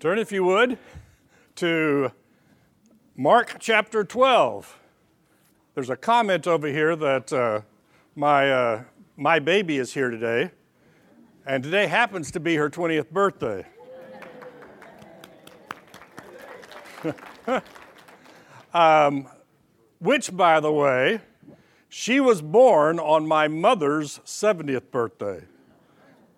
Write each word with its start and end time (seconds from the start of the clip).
Turn, 0.00 0.20
if 0.20 0.30
you 0.30 0.44
would, 0.44 0.78
to 1.56 2.12
Mark 3.16 3.56
chapter 3.58 4.04
12. 4.04 4.78
There's 5.74 5.90
a 5.90 5.96
comment 5.96 6.46
over 6.46 6.68
here 6.68 6.94
that 6.94 7.32
uh, 7.32 7.62
my, 8.14 8.48
uh, 8.48 8.84
my 9.16 9.40
baby 9.40 9.76
is 9.78 9.94
here 9.94 10.08
today, 10.08 10.52
and 11.44 11.64
today 11.64 11.88
happens 11.88 12.30
to 12.30 12.38
be 12.38 12.54
her 12.54 12.70
20th 12.70 13.10
birthday. 13.10 13.66
um, 18.72 19.26
which, 19.98 20.36
by 20.36 20.60
the 20.60 20.72
way, 20.72 21.22
she 21.88 22.20
was 22.20 22.40
born 22.40 23.00
on 23.00 23.26
my 23.26 23.48
mother's 23.48 24.20
70th 24.20 24.92
birthday. 24.92 25.42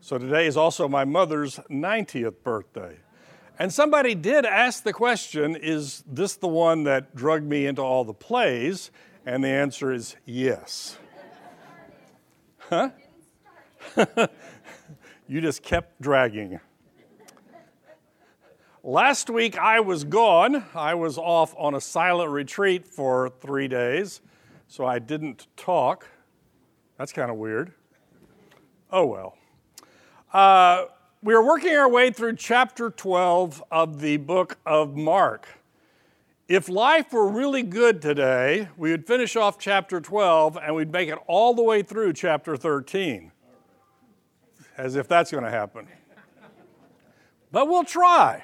So 0.00 0.16
today 0.16 0.46
is 0.46 0.56
also 0.56 0.88
my 0.88 1.04
mother's 1.04 1.56
90th 1.68 2.42
birthday. 2.42 2.96
And 3.60 3.70
somebody 3.70 4.14
did 4.14 4.46
ask 4.46 4.84
the 4.84 4.92
question 4.94 5.54
Is 5.54 6.02
this 6.06 6.34
the 6.36 6.48
one 6.48 6.84
that 6.84 7.14
drugged 7.14 7.44
me 7.46 7.66
into 7.66 7.82
all 7.82 8.04
the 8.04 8.14
plays? 8.14 8.90
And 9.26 9.44
the 9.44 9.48
answer 9.48 9.92
is 9.92 10.16
yes. 10.24 10.96
Huh? 12.70 12.88
you 15.28 15.42
just 15.42 15.62
kept 15.62 16.00
dragging. 16.00 16.58
Last 18.82 19.28
week 19.28 19.58
I 19.58 19.80
was 19.80 20.04
gone. 20.04 20.64
I 20.74 20.94
was 20.94 21.18
off 21.18 21.54
on 21.58 21.74
a 21.74 21.82
silent 21.82 22.30
retreat 22.30 22.86
for 22.86 23.28
three 23.28 23.68
days, 23.68 24.22
so 24.68 24.86
I 24.86 24.98
didn't 24.98 25.48
talk. 25.58 26.08
That's 26.96 27.12
kind 27.12 27.30
of 27.30 27.36
weird. 27.36 27.74
Oh 28.90 29.04
well. 29.04 29.36
Uh, 30.32 30.86
we 31.22 31.34
are 31.34 31.44
working 31.44 31.76
our 31.76 31.88
way 31.88 32.10
through 32.10 32.34
chapter 32.34 32.88
12 32.88 33.62
of 33.70 34.00
the 34.00 34.16
book 34.16 34.56
of 34.64 34.96
Mark. 34.96 35.46
If 36.48 36.66
life 36.68 37.12
were 37.12 37.28
really 37.28 37.62
good 37.62 38.00
today, 38.00 38.68
we 38.78 38.90
would 38.90 39.06
finish 39.06 39.36
off 39.36 39.58
chapter 39.58 40.00
12 40.00 40.56
and 40.56 40.74
we'd 40.74 40.90
make 40.90 41.10
it 41.10 41.18
all 41.26 41.52
the 41.52 41.62
way 41.62 41.82
through 41.82 42.14
chapter 42.14 42.56
13. 42.56 43.32
As 44.78 44.96
if 44.96 45.08
that's 45.08 45.30
going 45.30 45.44
to 45.44 45.50
happen. 45.50 45.86
But 47.52 47.68
we'll 47.68 47.84
try. 47.84 48.42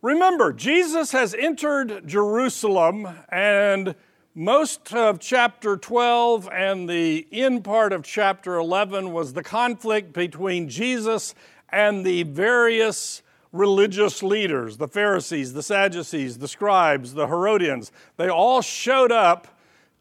Remember, 0.00 0.52
Jesus 0.52 1.10
has 1.10 1.34
entered 1.34 2.06
Jerusalem 2.06 3.08
and 3.28 3.96
most 4.38 4.94
of 4.94 5.18
chapter 5.18 5.76
12 5.76 6.48
and 6.52 6.88
the 6.88 7.26
end 7.32 7.64
part 7.64 7.92
of 7.92 8.04
chapter 8.04 8.54
11 8.54 9.12
was 9.12 9.32
the 9.32 9.42
conflict 9.42 10.12
between 10.12 10.68
Jesus 10.68 11.34
and 11.70 12.06
the 12.06 12.22
various 12.22 13.22
religious 13.50 14.22
leaders 14.22 14.76
the 14.76 14.86
Pharisees, 14.86 15.54
the 15.54 15.62
Sadducees, 15.62 16.38
the 16.38 16.46
scribes, 16.46 17.14
the 17.14 17.26
Herodians. 17.26 17.90
They 18.16 18.28
all 18.28 18.62
showed 18.62 19.10
up 19.10 19.48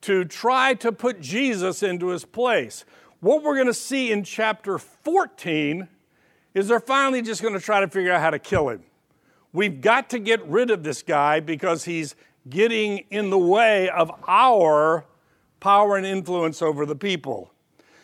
to 0.01 0.23
try 0.23 0.75
to 0.75 0.91
put 0.91 1.19
Jesus 1.19 1.81
into 1.81 2.09
his 2.09 2.23
place. 2.23 2.85
What 3.21 3.41
we're 3.41 3.55
going 3.55 3.65
to 3.65 3.73
see 3.73 4.11
in 4.11 4.23
chapter 4.23 4.77
14 4.77 5.87
is 6.53 6.67
they're 6.67 6.79
finally 6.79 7.23
just 7.23 7.41
going 7.41 7.55
to 7.55 7.59
try 7.59 7.79
to 7.79 7.87
figure 7.87 8.11
out 8.11 8.21
how 8.21 8.29
to 8.29 8.37
kill 8.37 8.69
him. 8.69 8.83
We've 9.51 9.81
got 9.81 10.11
to 10.11 10.19
get 10.19 10.45
rid 10.45 10.69
of 10.69 10.83
this 10.83 11.01
guy 11.01 11.39
because 11.39 11.85
he's 11.85 12.15
getting 12.49 12.99
in 13.09 13.29
the 13.29 13.37
way 13.37 13.89
of 13.89 14.11
our 14.27 15.05
power 15.59 15.97
and 15.97 16.05
influence 16.05 16.61
over 16.61 16.85
the 16.85 16.95
people. 16.95 17.51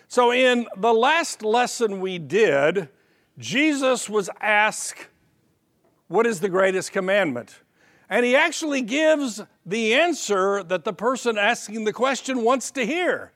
So, 0.08 0.31
in 0.31 0.67
the 0.77 0.94
last 0.94 1.44
lesson 1.44 1.99
we 1.99 2.19
did, 2.19 2.89
Jesus 3.38 4.09
was 4.09 4.30
asked, 4.39 5.08
What 6.08 6.27
is 6.27 6.39
the 6.39 6.49
greatest 6.49 6.91
commandment? 6.91 7.61
And 8.09 8.25
he 8.25 8.36
actually 8.36 8.81
gives 8.81 9.41
the 9.66 9.95
answer 9.95 10.61
that 10.64 10.83
the 10.83 10.94
person 10.94 11.38
asking 11.38 11.86
the 11.86 11.94
question 11.94 12.44
wants 12.44 12.69
to 12.71 12.86
hear. 12.86 13.31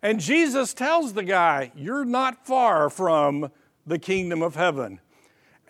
And 0.00 0.20
Jesus 0.20 0.74
tells 0.74 1.14
the 1.14 1.24
guy, 1.24 1.72
You're 1.74 2.04
not 2.04 2.46
far 2.46 2.88
from 2.88 3.50
the 3.86 3.98
kingdom 3.98 4.42
of 4.42 4.54
heaven. 4.54 5.00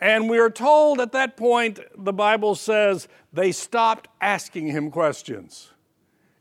And 0.02 0.28
we 0.28 0.40
are 0.40 0.50
told 0.50 1.00
at 1.00 1.12
that 1.12 1.36
point, 1.36 1.78
the 1.96 2.12
Bible 2.12 2.56
says, 2.56 3.06
they 3.32 3.52
stopped 3.52 4.08
asking 4.20 4.66
him 4.66 4.90
questions. 4.90 5.70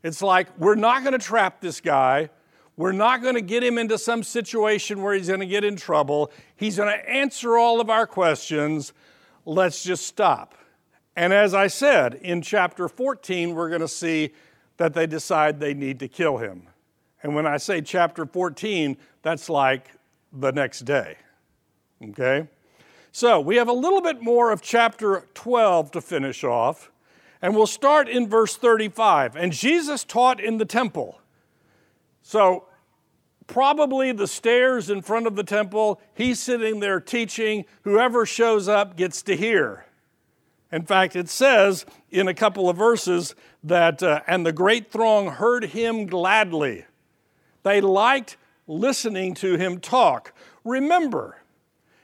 It's 0.02 0.20
like, 0.20 0.48
we're 0.58 0.74
not 0.74 1.04
going 1.04 1.12
to 1.12 1.24
trap 1.24 1.60
this 1.60 1.80
guy. 1.80 2.30
We're 2.76 2.90
not 2.90 3.22
going 3.22 3.36
to 3.36 3.40
get 3.40 3.62
him 3.62 3.78
into 3.78 3.98
some 3.98 4.24
situation 4.24 5.00
where 5.00 5.14
he's 5.14 5.28
going 5.28 5.38
to 5.38 5.46
get 5.46 5.62
in 5.62 5.76
trouble. 5.76 6.32
He's 6.56 6.76
going 6.76 6.88
to 6.88 7.08
answer 7.08 7.56
all 7.56 7.80
of 7.80 7.88
our 7.88 8.04
questions. 8.04 8.92
Let's 9.46 9.84
just 9.84 10.08
stop. 10.08 10.56
And 11.14 11.32
as 11.32 11.54
I 11.54 11.68
said, 11.68 12.14
in 12.14 12.42
chapter 12.42 12.88
14, 12.88 13.54
we're 13.54 13.68
going 13.68 13.80
to 13.80 13.86
see 13.86 14.32
that 14.78 14.92
they 14.92 15.06
decide 15.06 15.60
they 15.60 15.72
need 15.72 16.00
to 16.00 16.08
kill 16.08 16.38
him. 16.38 16.66
And 17.22 17.32
when 17.32 17.46
I 17.46 17.58
say 17.58 17.80
chapter 17.80 18.26
14, 18.26 18.96
that's 19.22 19.48
like 19.48 19.86
the 20.32 20.50
next 20.50 20.80
day. 20.80 21.14
Okay? 22.02 22.48
So 23.14 23.38
we 23.40 23.56
have 23.56 23.68
a 23.68 23.74
little 23.74 24.00
bit 24.00 24.22
more 24.22 24.50
of 24.50 24.62
chapter 24.62 25.28
12 25.34 25.90
to 25.92 26.00
finish 26.00 26.42
off, 26.44 26.90
and 27.42 27.54
we'll 27.54 27.66
start 27.66 28.08
in 28.08 28.26
verse 28.26 28.56
35. 28.56 29.36
And 29.36 29.52
Jesus 29.52 30.02
taught 30.02 30.40
in 30.40 30.56
the 30.56 30.64
temple. 30.64 31.20
So, 32.22 32.64
probably 33.46 34.12
the 34.12 34.26
stairs 34.26 34.88
in 34.88 35.02
front 35.02 35.26
of 35.26 35.36
the 35.36 35.44
temple, 35.44 36.00
he's 36.14 36.40
sitting 36.40 36.80
there 36.80 37.00
teaching. 37.00 37.66
Whoever 37.82 38.24
shows 38.24 38.66
up 38.66 38.96
gets 38.96 39.20
to 39.22 39.36
hear. 39.36 39.84
In 40.70 40.86
fact, 40.86 41.14
it 41.14 41.28
says 41.28 41.84
in 42.10 42.28
a 42.28 42.34
couple 42.34 42.70
of 42.70 42.78
verses 42.78 43.34
that, 43.62 44.02
uh, 44.02 44.22
and 44.26 44.46
the 44.46 44.52
great 44.52 44.90
throng 44.90 45.32
heard 45.32 45.64
him 45.66 46.06
gladly. 46.06 46.86
They 47.62 47.82
liked 47.82 48.38
listening 48.66 49.34
to 49.34 49.56
him 49.56 49.80
talk. 49.80 50.32
Remember, 50.64 51.41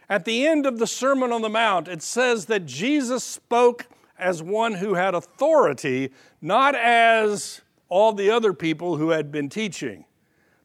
at 0.09 0.25
the 0.25 0.47
end 0.47 0.67
of 0.67 0.79
the 0.79 0.87
Sermon 0.87 1.33
on 1.33 1.43
the 1.43 1.49
Mount, 1.49 1.89
it 1.89 2.03
says 2.03 2.47
that 2.47 2.67
Jesus 2.67 3.23
spoke 3.23 3.87
as 4.19 4.43
one 4.43 4.75
who 4.75 4.95
had 4.95 5.15
authority, 5.15 6.11
not 6.41 6.75
as 6.75 7.61
all 7.89 8.13
the 8.13 8.31
other 8.31 8.53
people 8.53 8.97
who 8.97 9.11
had 9.11 9.31
been 9.31 9.49
teaching. 9.49 10.05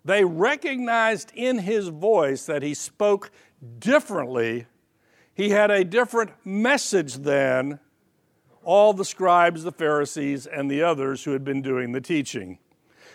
They 0.05 0.23
recognized 0.25 1.31
in 1.35 1.59
his 1.59 1.87
voice 1.87 2.45
that 2.45 2.63
he 2.63 2.73
spoke 2.73 3.31
differently. 3.79 4.65
He 5.33 5.49
had 5.49 5.71
a 5.71 5.83
different 5.83 6.31
message 6.43 7.15
than 7.15 7.79
all 8.63 8.93
the 8.93 9.05
scribes, 9.05 9.63
the 9.63 9.71
Pharisees, 9.71 10.45
and 10.45 10.69
the 10.69 10.83
others 10.83 11.23
who 11.23 11.31
had 11.31 11.43
been 11.43 11.61
doing 11.61 11.91
the 11.91 12.01
teaching. 12.01 12.59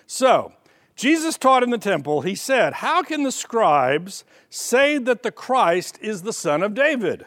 So, 0.07 0.53
Jesus 0.99 1.39
taught 1.39 1.63
in 1.63 1.71
the 1.71 1.79
temple, 1.79 2.23
he 2.23 2.35
said, 2.35 2.75
How 2.75 3.05
can 3.05 3.23
the 3.23 3.31
scribes 3.31 4.25
say 4.51 4.99
that 4.99 5.23
the 5.23 5.31
Christ 5.31 5.97
is 6.03 6.23
the 6.23 6.33
son 6.33 6.61
of 6.61 6.75
David? 6.75 7.25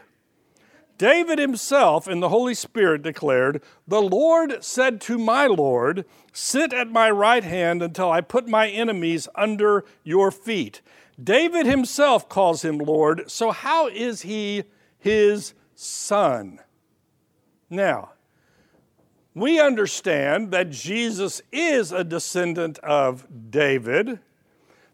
David 0.98 1.38
himself 1.38 2.06
in 2.06 2.20
the 2.20 2.28
Holy 2.28 2.52
Spirit 2.52 3.00
declared, 3.00 3.62
The 3.88 4.02
Lord 4.02 4.62
said 4.62 5.00
to 5.00 5.16
my 5.16 5.46
Lord, 5.46 6.04
Sit 6.34 6.74
at 6.74 6.90
my 6.90 7.10
right 7.10 7.42
hand 7.42 7.82
until 7.82 8.10
I 8.10 8.20
put 8.20 8.46
my 8.46 8.68
enemies 8.68 9.26
under 9.34 9.86
your 10.04 10.30
feet. 10.30 10.82
David 11.20 11.64
himself 11.64 12.28
calls 12.28 12.62
him 12.62 12.76
Lord, 12.76 13.30
so 13.30 13.52
how 13.52 13.88
is 13.88 14.20
he 14.20 14.64
his 14.98 15.54
son? 15.74 16.60
Now, 17.70 18.12
we 19.34 19.60
understand 19.60 20.50
that 20.50 20.70
Jesus 20.70 21.40
is 21.50 21.92
a 21.92 22.04
descendant 22.04 22.78
of 22.80 23.26
David. 23.50 24.18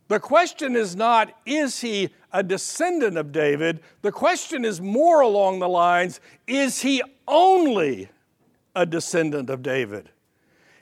The 0.08 0.20
question 0.20 0.76
is 0.76 0.96
not, 0.96 1.34
is 1.44 1.80
he 1.80 2.10
a 2.32 2.42
descendant 2.42 3.18
of 3.18 3.32
David? 3.32 3.80
The 4.02 4.12
question 4.12 4.64
is 4.64 4.80
more 4.80 5.20
along 5.20 5.58
the 5.58 5.68
lines, 5.68 6.20
is 6.46 6.82
he 6.82 7.02
only 7.26 8.08
a 8.74 8.86
descendant 8.86 9.50
of 9.50 9.62
David? 9.62 10.10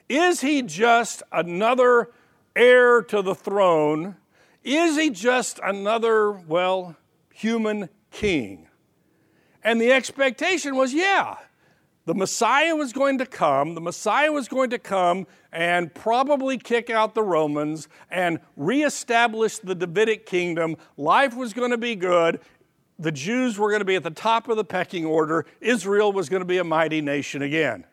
Is 0.09 0.41
he 0.41 0.63
just 0.63 1.23
another 1.33 2.11
heir 2.55 3.03
to 3.03 3.23
the 3.23 3.35
throne? 3.35 4.17
Is 4.63 4.97
he 4.97 5.11
just 5.11 5.59
another, 5.65 6.31
well, 6.31 6.97
human 7.33 7.89
king? 8.11 8.69
And 9.65 9.81
the 9.81 9.93
expectation 9.93 10.77
was, 10.77 10.95
yeah, 10.95 11.37
the 12.07 12.15
Messiah 12.15 12.75
was 12.75 12.93
going 12.93 13.19
to 13.19 13.27
come. 13.27 13.75
The 13.75 13.81
Messiah 13.81 14.31
was 14.31 14.47
going 14.47 14.71
to 14.71 14.79
come 14.79 15.27
and 15.53 15.93
probably 15.93 16.57
kick 16.57 16.89
out 16.89 17.15
the 17.15 17.23
Romans 17.23 17.89
and 18.11 18.39
reestablish 18.57 19.59
the 19.59 19.75
Davidic 19.75 20.25
kingdom. 20.25 20.77
Life 20.97 21.37
was 21.37 21.53
going 21.53 21.73
to 21.73 21.79
be 21.79 21.97
good. 21.97 22.41
The 23.01 23.11
Jews 23.11 23.59
were 23.59 23.71
going 23.71 23.81
to 23.81 23.87
be 23.87 23.97
at 23.97 24.05
the 24.05 24.11
top 24.11 24.49
of 24.49 24.57
the 24.57 24.65
pecking 24.65 25.05
order. 25.05 25.47
Israel 25.61 26.13
was 26.13 26.29
going 26.29 26.41
to 26.41 26.47
be 26.47 26.59
a 26.59 26.65
mighty 26.65 27.01
nation 27.01 27.43
again. 27.43 27.85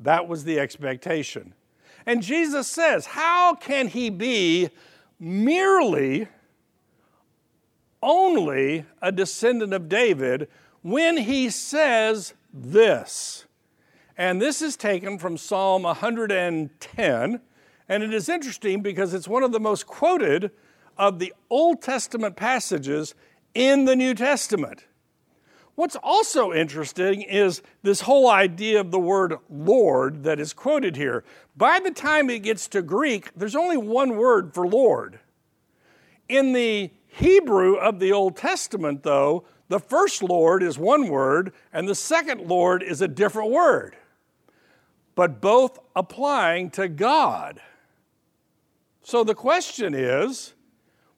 That 0.00 0.26
was 0.26 0.42
the 0.42 0.58
expectation. 0.58 1.54
And 2.06 2.22
Jesus 2.22 2.66
says, 2.66 3.06
How 3.06 3.54
can 3.54 3.86
he 3.86 4.10
be 4.10 4.70
merely 5.20 6.26
only 8.02 8.86
a 9.00 9.12
descendant 9.12 9.72
of 9.72 9.88
David 9.88 10.48
when 10.82 11.18
he 11.18 11.48
says 11.50 12.34
this. 12.52 13.44
And 14.16 14.40
this 14.40 14.60
is 14.60 14.76
taken 14.76 15.18
from 15.18 15.36
Psalm 15.36 15.82
110. 15.82 17.40
And 17.88 18.02
it 18.02 18.14
is 18.14 18.28
interesting 18.28 18.82
because 18.82 19.14
it's 19.14 19.26
one 19.26 19.42
of 19.42 19.52
the 19.52 19.60
most 19.60 19.86
quoted 19.86 20.50
of 20.96 21.18
the 21.18 21.32
Old 21.48 21.82
Testament 21.82 22.36
passages 22.36 23.14
in 23.54 23.84
the 23.84 23.96
New 23.96 24.14
Testament. 24.14 24.84
What's 25.74 25.96
also 26.02 26.52
interesting 26.52 27.22
is 27.22 27.62
this 27.82 28.02
whole 28.02 28.28
idea 28.28 28.80
of 28.80 28.90
the 28.90 28.98
word 28.98 29.36
Lord 29.48 30.24
that 30.24 30.38
is 30.38 30.52
quoted 30.52 30.96
here. 30.96 31.24
By 31.56 31.80
the 31.80 31.90
time 31.90 32.28
it 32.28 32.42
gets 32.42 32.68
to 32.68 32.82
Greek, 32.82 33.30
there's 33.34 33.56
only 33.56 33.78
one 33.78 34.16
word 34.16 34.52
for 34.52 34.66
Lord. 34.66 35.20
In 36.28 36.52
the 36.52 36.90
Hebrew 37.06 37.76
of 37.76 37.98
the 37.98 38.12
Old 38.12 38.36
Testament, 38.36 39.02
though, 39.02 39.44
the 39.70 39.78
first 39.78 40.20
Lord 40.20 40.64
is 40.64 40.76
one 40.76 41.06
word 41.06 41.52
and 41.72 41.88
the 41.88 41.94
second 41.94 42.48
Lord 42.48 42.82
is 42.82 43.00
a 43.00 43.06
different 43.06 43.52
word, 43.52 43.94
but 45.14 45.40
both 45.40 45.78
applying 45.94 46.70
to 46.70 46.88
God. 46.88 47.60
So 49.02 49.22
the 49.22 49.34
question 49.34 49.94
is 49.94 50.54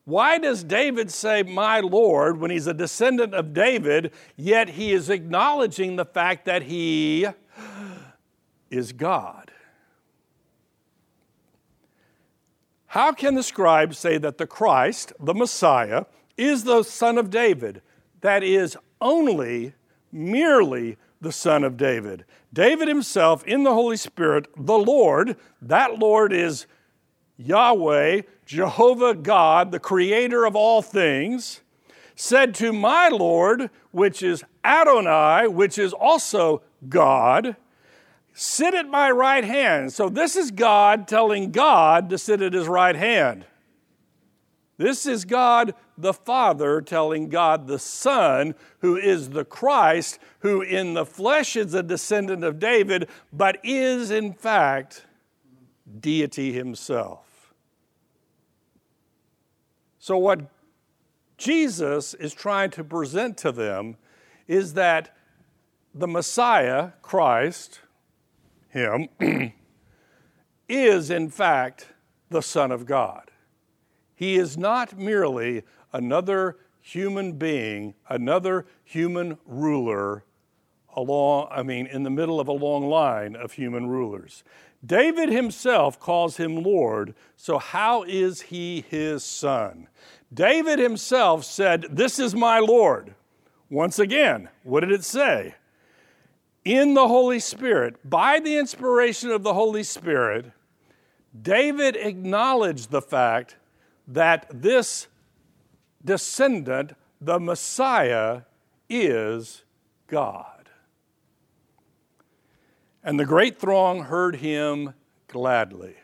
why 0.05 0.37
does 0.37 0.65
David 0.65 1.11
say, 1.11 1.43
My 1.43 1.81
Lord, 1.81 2.41
when 2.41 2.51
he's 2.51 2.67
a 2.67 2.75
descendant 2.75 3.33
of 3.33 3.55
David, 3.55 4.13
yet 4.37 4.69
he 4.69 4.93
is 4.93 5.09
acknowledging 5.09 5.97
the 5.97 6.05
fact 6.05 6.45
that 6.45 6.65
he 6.65 7.27
is 8.71 8.93
God? 8.93 9.51
How 12.89 13.13
can 13.13 13.35
the 13.35 13.43
scribes 13.43 13.97
say 13.97 14.19
that 14.19 14.37
the 14.37 14.47
Christ, 14.47 15.15
the 15.19 15.33
Messiah, 15.33 16.05
is 16.37 16.65
the 16.65 16.83
son 16.83 17.17
of 17.17 17.31
David? 17.31 17.81
That 18.23 18.43
is 18.43 18.77
only, 19.01 19.75
merely 20.11 20.97
the 21.21 21.33
son 21.33 21.63
of 21.63 21.77
David. 21.77 22.25
David 22.53 22.89
himself, 22.89 23.45
in 23.45 23.63
the 23.63 23.75
Holy 23.75 23.97
Spirit, 23.97 24.47
the 24.57 24.79
Lord, 24.79 25.37
that 25.61 25.99
Lord 25.99 26.33
is 26.33 26.67
Yahweh, 27.37 28.23
Jehovah 28.47 29.15
God, 29.15 29.71
the 29.71 29.79
creator 29.79 30.45
of 30.45 30.57
all 30.57 30.83
things, 30.83 31.61
said 32.17 32.55
to 32.57 32.73
my 32.73 33.09
Lord, 33.09 33.71
which 33.91 34.23
is 34.23 34.45
Adonai, 34.65 35.49
which 35.49 35.79
is 35.79 35.93
also 35.93 36.63
God, 36.89 37.57
Sit 38.35 38.75
at 38.75 38.89
my 38.89 39.11
right 39.11 39.45
hand. 39.45 39.93
So 39.93 40.09
this 40.09 40.37
is 40.37 40.51
God 40.51 41.07
telling 41.07 41.53
God 41.53 42.09
to 42.11 42.19
sit 42.19 42.41
at 42.41 42.55
his 42.55 42.67
right 42.67 42.97
hand. 42.97 43.45
This 44.79 45.07
is 45.07 45.25
God 45.25 45.75
the 46.03 46.13
Father 46.13 46.81
telling 46.81 47.29
God 47.29 47.67
the 47.67 47.79
Son, 47.79 48.55
who 48.81 48.97
is 48.97 49.31
the 49.31 49.45
Christ, 49.45 50.19
who 50.41 50.61
in 50.61 50.95
the 50.95 51.07
flesh 51.07 51.57
is 51.57 51.75
a 51.75 51.83
descendant 51.83 52.45
of 52.45 52.59
David, 52.59 53.09
but 53.33 53.59
is 53.65 54.11
in 54.11 54.33
fact 54.33 55.07
deity 56.01 56.53
himself. 56.53 57.55
So, 59.99 60.19
what 60.19 60.51
Jesus 61.39 62.15
is 62.15 62.35
trying 62.35 62.71
to 62.73 62.85
present 62.85 63.39
to 63.39 63.53
them 63.53 63.97
is 64.49 64.75
that 64.75 65.17
the 65.95 66.09
Messiah, 66.09 66.93
Christ, 67.03 67.81
him, 68.69 69.09
is 70.69 71.11
in 71.11 71.29
fact 71.29 71.89
the 72.31 72.43
Son 72.43 72.73
of 72.73 72.87
God. 72.87 73.31
He 74.15 74.37
is 74.37 74.57
not 74.57 74.97
merely 74.97 75.65
another 75.93 76.59
human 76.81 77.33
being, 77.33 77.95
another 78.09 78.67
human 78.85 79.39
ruler 79.47 80.25
along, 80.95 81.49
I 81.51 81.63
mean, 81.63 81.87
in 81.87 82.03
the 82.03 82.11
middle 82.11 82.41
of 82.41 82.49
a 82.49 82.53
long 82.53 82.89
line 82.89 83.35
of 83.37 83.53
human 83.53 83.89
rulers. 83.89 84.45
David 84.85 85.31
himself 85.31 85.99
calls 85.99 86.37
him 86.37 86.63
Lord, 86.63 87.15
so 87.37 87.59
how 87.59 88.03
is 88.03 88.43
he 88.43 88.85
his 88.91 89.25
son? 89.25 89.89
David 90.35 90.79
himself 90.79 91.45
said, 91.45 91.87
This 91.91 92.19
is 92.19 92.35
my 92.35 92.59
Lord. 92.59 93.15
Once 93.71 93.99
again, 93.99 94.49
what 94.65 94.81
did 94.81 94.93
it 94.93 95.05
say? 95.05 95.55
in 96.65 96.95
the 96.95 97.09
Holy 97.09 97.41
Spirit, 97.41 98.09
by 98.09 98.39
the 98.39 98.57
inspiration 98.57 99.31
of 99.31 99.43
the 99.43 99.55
Holy 99.55 99.83
Spirit, 99.83 100.53
David 101.41 101.97
acknowledged 101.97 102.91
the 102.91 103.03
fact 103.03 103.57
that 104.07 104.47
this 104.51 105.09
descendant, 106.05 106.93
the 107.21 107.39
Messiah, 107.39 108.43
is 108.89 109.65
God. 110.07 110.69
And 113.03 113.19
the 113.19 113.25
great 113.25 113.59
throng 113.59 114.05
heard 114.05 114.37
him 114.37 114.95
gladly. 115.29 115.97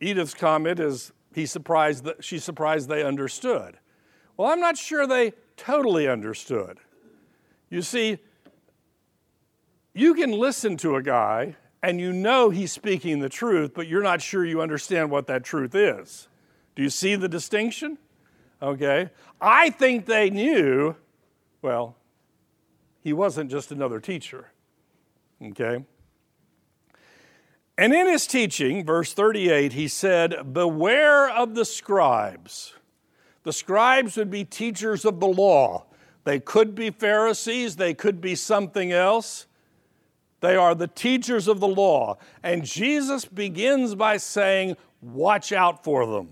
Edith's 0.00 0.34
comment 0.34 0.80
is 0.80 1.12
he 1.34 1.46
surprised 1.46 2.04
that 2.04 2.24
she's 2.24 2.42
surprised 2.42 2.88
they 2.88 3.04
understood. 3.04 3.78
Well, 4.36 4.50
I'm 4.50 4.60
not 4.60 4.78
sure 4.78 5.06
they 5.06 5.32
totally 5.56 6.08
understood. 6.08 6.78
You 7.68 7.82
see, 7.82 8.18
you 9.92 10.14
can 10.14 10.32
listen 10.32 10.76
to 10.78 10.96
a 10.96 11.02
guy 11.02 11.56
and 11.82 12.00
you 12.00 12.12
know 12.12 12.50
he's 12.50 12.72
speaking 12.72 13.20
the 13.20 13.28
truth, 13.28 13.72
but 13.74 13.86
you're 13.86 14.02
not 14.02 14.20
sure 14.20 14.44
you 14.44 14.60
understand 14.60 15.10
what 15.10 15.26
that 15.28 15.44
truth 15.44 15.74
is. 15.74 16.28
Do 16.74 16.82
you 16.82 16.90
see 16.90 17.14
the 17.14 17.28
distinction? 17.28 17.98
Okay. 18.62 19.10
I 19.40 19.70
think 19.70 20.06
they 20.06 20.30
knew, 20.30 20.96
well, 21.62 21.96
he 23.00 23.12
wasn't 23.12 23.50
just 23.50 23.72
another 23.72 24.00
teacher. 24.00 24.52
Okay. 25.42 25.84
And 27.78 27.94
in 27.94 28.06
his 28.08 28.26
teaching, 28.26 28.84
verse 28.84 29.14
38, 29.14 29.72
he 29.72 29.88
said, 29.88 30.52
Beware 30.52 31.30
of 31.30 31.54
the 31.54 31.64
scribes 31.64 32.74
the 33.42 33.52
scribes 33.52 34.16
would 34.16 34.30
be 34.30 34.44
teachers 34.44 35.04
of 35.04 35.20
the 35.20 35.26
law. 35.26 35.86
They 36.24 36.40
could 36.40 36.74
be 36.74 36.90
Pharisees, 36.90 37.76
they 37.76 37.94
could 37.94 38.20
be 38.20 38.34
something 38.34 38.92
else. 38.92 39.46
They 40.40 40.56
are 40.56 40.74
the 40.74 40.86
teachers 40.86 41.48
of 41.48 41.60
the 41.60 41.68
law. 41.68 42.18
And 42.42 42.64
Jesus 42.64 43.24
begins 43.24 43.94
by 43.94 44.16
saying, 44.16 44.76
Watch 45.02 45.52
out 45.52 45.82
for 45.82 46.06
them. 46.06 46.30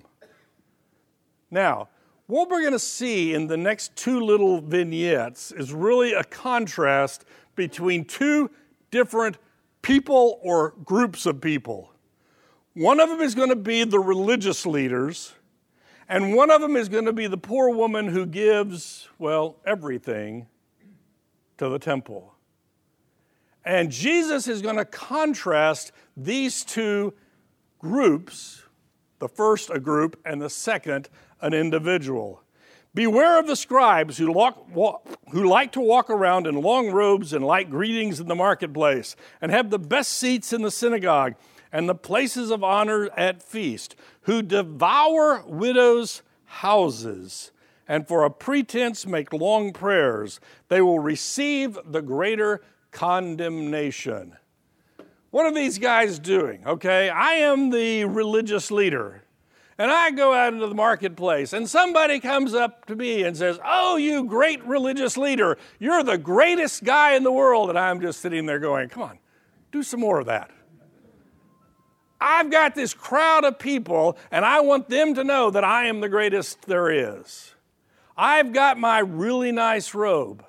Now, 1.51 1.89
what 2.27 2.51
we're 2.51 2.61
going 2.61 2.73
to 2.75 2.79
see 2.79 3.33
in 3.33 3.47
the 3.47 3.57
next 3.57 3.97
two 3.97 4.21
little 4.21 4.61
vignettes 4.61 5.51
is 5.53 5.73
really 5.73 6.13
a 6.13 6.23
contrast 6.23 7.25
between 7.57 8.05
two 8.05 8.51
different 8.91 9.39
people 9.81 10.39
or 10.43 10.75
groups 10.85 11.25
of 11.25 11.41
people. 11.41 11.91
One 12.75 13.01
of 13.01 13.09
them 13.09 13.21
is 13.21 13.35
going 13.35 13.49
to 13.49 13.57
be 13.57 13.85
the 13.85 13.99
religious 13.99 14.67
leaders, 14.67 15.33
and 16.09 16.35
one 16.35 16.51
of 16.51 16.61
them 16.61 16.77
is 16.77 16.91
going 16.91 17.07
to 17.07 17.13
be 17.15 17.27
the 17.27 17.39
poor 17.39 17.71
woman 17.71 18.09
who 18.09 18.27
gives, 18.27 19.09
well, 19.19 19.57
everything 19.65 20.47
to 21.57 21.71
the 21.71 21.79
temple. 21.79 22.35
And 23.69 23.91
Jesus 23.91 24.49
is 24.49 24.63
going 24.63 24.77
to 24.77 24.87
contrast 24.87 25.93
these 26.17 26.65
two 26.65 27.13
groups 27.79 28.63
the 29.19 29.29
first, 29.29 29.69
a 29.69 29.79
group, 29.79 30.19
and 30.25 30.41
the 30.41 30.49
second, 30.49 31.11
an 31.43 31.53
individual. 31.53 32.43
Beware 32.95 33.39
of 33.39 33.47
the 33.47 33.57
scribes 33.57 34.17
who, 34.17 34.33
walk, 34.33 34.75
walk, 34.75 35.07
who 35.33 35.47
like 35.47 35.73
to 35.73 35.81
walk 35.81 36.09
around 36.09 36.47
in 36.47 36.63
long 36.63 36.91
robes 36.91 37.35
and 37.35 37.45
light 37.45 37.69
greetings 37.69 38.21
in 38.21 38.29
the 38.29 38.35
marketplace, 38.35 39.17
and 39.43 39.53
have 39.53 39.69
the 39.69 39.79
best 39.79 40.13
seats 40.13 40.55
in 40.55 40.63
the 40.63 40.71
synagogue 40.71 41.35
and 41.71 41.87
the 41.89 41.95
places 41.95 42.51
of 42.51 42.65
honor 42.65 43.11
at 43.19 43.43
feast, 43.43 43.97
who 44.23 44.41
devour 44.41 45.43
widows' 45.47 46.23
houses, 46.45 47.51
and 47.87 48.09
for 48.09 48.25
a 48.25 48.31
pretense 48.31 49.07
make 49.07 49.33
long 49.33 49.75
prayers. 49.75 50.41
They 50.69 50.81
will 50.81 51.01
receive 51.01 51.77
the 51.85 52.01
greater 52.01 52.63
condemnation. 52.91 54.37
What 55.31 55.47
are 55.47 55.55
these 55.55 55.79
guys 55.79 56.19
doing? 56.19 56.67
Okay, 56.67 57.11
I 57.11 57.35
am 57.35 57.71
the 57.71 58.05
religious 58.05 58.71
leader. 58.71 59.23
And 59.81 59.93
I 59.93 60.11
go 60.11 60.35
out 60.35 60.55
into 60.55 60.67
the 60.67 60.75
marketplace, 60.75 61.53
and 61.53 61.69
somebody 61.69 62.19
comes 62.19 62.53
up 62.53 62.87
to 62.87 62.97
me 62.97 63.23
and 63.23 63.37
says, 63.37 63.61
Oh, 63.65 63.97
you 63.97 64.25
great 64.25 64.65
religious 64.65 65.17
leader, 65.17 65.57
you're 65.79 66.03
the 66.03 66.19
greatest 66.19 66.83
guy 66.83 67.15
in 67.15 67.23
the 67.23 67.31
world. 67.31 67.69
And 67.69 67.79
I'm 67.79 68.01
just 68.01 68.21
sitting 68.21 68.47
there 68.47 68.59
going, 68.59 68.89
Come 68.89 69.05
on, 69.05 69.19
do 69.71 69.85
some 69.85 70.01
more 70.01 70.19
of 70.19 70.27
that. 70.27 70.51
I've 72.21 72.51
got 72.51 72.75
this 72.75 72.95
crowd 72.95 73.45
of 73.45 73.61
people, 73.61 74.19
and 74.33 74.45
I 74.45 74.61
want 74.61 74.89
them 74.89 75.15
to 75.15 75.23
know 75.23 75.51
that 75.51 75.63
I 75.63 75.87
am 75.87 76.01
the 76.01 76.09
greatest 76.09 76.63
there 76.63 76.91
is. 76.91 77.55
I've 78.17 78.53
got 78.53 78.79
my 78.79 78.99
really 78.99 79.53
nice 79.53 79.95
robe. 79.95 80.45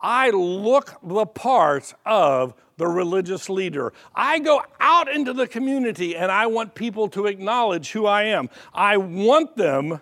I 0.00 0.30
look 0.30 0.94
the 1.02 1.26
part 1.26 1.92
of 2.06 2.54
the 2.76 2.86
religious 2.86 3.50
leader. 3.50 3.92
I 4.14 4.38
go 4.38 4.62
out 4.80 5.08
into 5.08 5.32
the 5.32 5.48
community 5.48 6.16
and 6.16 6.30
I 6.30 6.46
want 6.46 6.74
people 6.74 7.08
to 7.08 7.26
acknowledge 7.26 7.90
who 7.92 8.06
I 8.06 8.24
am. 8.24 8.48
I 8.72 8.96
want 8.96 9.56
them 9.56 10.00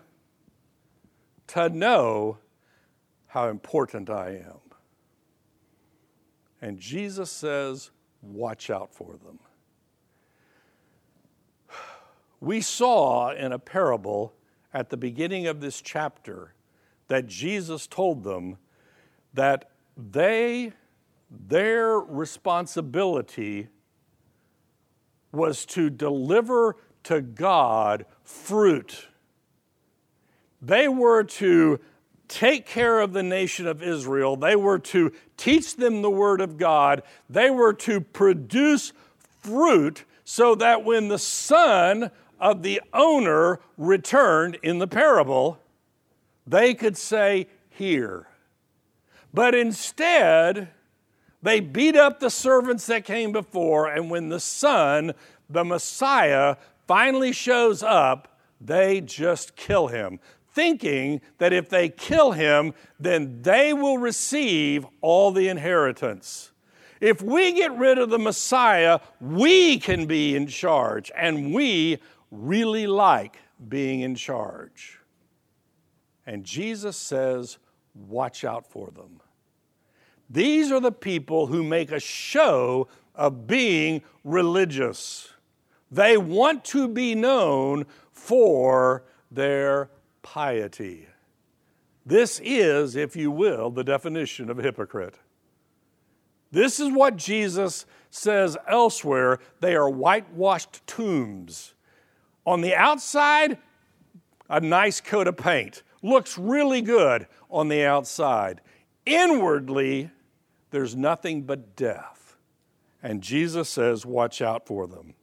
to 1.49 1.69
know 1.71 2.39
how 3.29 3.49
important 3.49 4.11
I 4.11 4.43
am. 4.47 4.61
And 6.61 6.79
Jesus 6.79 7.31
says, 7.31 7.91
Watch 8.23 8.71
out 8.71 8.93
for 8.93 9.17
them. 9.17 9.39
We 12.39 12.61
saw 12.61 13.31
in 13.31 13.53
a 13.53 13.59
parable 13.59 14.35
at 14.75 14.91
the 14.91 14.97
beginning 14.99 15.47
of 15.47 15.63
this 15.63 15.81
chapter 15.81 16.53
that 17.09 17.27
Jesus 17.27 17.87
told 17.87 18.25
them 18.25 18.59
that 19.33 19.71
they, 19.97 20.73
their 21.31 21.99
responsibility 21.99 23.69
was 25.33 25.65
to 25.67 25.91
deliver 25.91 26.77
to 27.05 27.21
God 27.21 28.07
fruit. 28.25 29.09
They 30.61 30.89
were 30.89 31.23
to 31.25 31.81
take 32.29 32.67
care 32.67 33.01
of 33.01 33.13
the 33.13 33.23
nation 33.23 33.67
of 33.67 33.83
Israel. 33.83 34.37
They 34.37 34.57
were 34.57 34.79
to 34.81 35.13
teach 35.37 35.77
them 35.77 36.03
the 36.03 36.11
Word 36.11 36.41
of 36.41 36.57
God. 36.57 37.03
They 37.31 37.51
were 37.51 37.73
to 37.75 38.01
produce 38.01 38.93
fruit 39.41 40.05
so 40.25 40.55
that 40.57 40.85
when 40.85 41.09
the 41.09 41.19
son 41.19 42.11
of 42.41 42.63
the 42.63 42.83
owner 42.93 43.61
returned 43.79 44.59
in 44.63 44.79
the 44.79 44.89
parable, 44.89 45.61
they 46.47 46.75
could 46.75 46.97
say, 46.97 47.47
Here. 47.71 48.27
But 49.37 49.55
instead, 49.55 50.71
they 51.43 51.61
beat 51.61 51.95
up 51.95 52.21
the 52.21 52.31
servants 52.31 52.87
that 52.87 53.05
came 53.05 53.33
before, 53.33 53.87
and 53.87 54.11
when 54.11 54.31
the 54.31 54.41
son, 54.41 55.13
the 55.51 55.63
Messiah, 55.63 56.57
finally 56.89 57.33
shows 57.33 57.83
up, 57.83 58.41
they 58.63 59.03
just 59.03 59.55
kill 59.55 59.89
him, 59.89 60.21
thinking 60.55 61.21
that 61.37 61.53
if 61.53 61.69
they 61.69 61.91
kill 61.91 62.33
him, 62.33 62.73
then 62.99 63.43
they 63.43 63.75
will 63.75 63.99
receive 63.99 64.87
all 65.03 65.33
the 65.33 65.49
inheritance. 65.49 66.53
If 67.03 67.21
we 67.21 67.53
get 67.53 67.77
rid 67.77 67.99
of 67.99 68.09
the 68.09 68.19
Messiah, 68.19 69.01
we 69.21 69.79
can 69.79 70.07
be 70.07 70.35
in 70.35 70.47
charge, 70.47 71.13
and 71.15 71.53
we 71.53 71.99
really 72.31 72.87
like 72.87 73.37
being 73.69 74.01
in 74.01 74.15
charge. 74.15 74.99
And 76.25 76.43
Jesus 76.43 76.97
says, 76.97 77.59
Watch 77.95 78.43
out 78.43 78.71
for 78.71 78.91
them. 78.91 79.21
These 80.29 80.73
are 80.73 80.81
the 80.81 80.93
people 80.93 81.47
who 81.47 81.63
make 81.63 81.93
a 81.93 82.01
show 82.01 82.89
of 83.15 83.47
being 83.47 84.03
religious. 84.25 85.33
They 85.91 86.17
want 86.17 86.65
to 86.67 86.89
be 86.89 87.15
known 87.15 87.87
for 88.13 89.05
their 89.31 89.91
piety. 90.23 91.07
This 92.05 92.41
is, 92.45 92.97
if 92.97 93.17
you 93.17 93.31
will, 93.31 93.71
the 93.71 93.85
definition 93.85 94.51
of 94.51 94.59
a 94.59 94.63
hypocrite. 94.63 95.19
This 96.53 96.79
is 96.81 96.93
what 96.93 97.17
Jesus 97.17 97.87
says 98.11 98.57
elsewhere 98.69 99.41
they 99.61 99.75
are 99.75 99.91
whitewashed 99.91 100.87
tombs. 100.87 101.75
On 102.47 102.61
the 102.61 102.75
outside, 102.75 103.59
a 104.49 104.61
nice 104.61 105.01
coat 105.01 105.27
of 105.27 105.37
paint. 105.37 105.83
Looks 106.03 106.39
really 106.39 106.81
good 106.81 107.27
on 107.51 107.69
the 107.69 107.85
outside. 107.85 108.61
Inwardly, 109.05 110.11
there's 110.77 110.95
nothing 110.95 111.41
but 111.41 111.75
death. 111.75 112.37
And 113.03 113.23
Jesus 113.23 113.71
says, 113.71 114.05
Watch 114.05 114.43
out 114.43 114.67
for 114.67 114.87
them. 114.87 115.15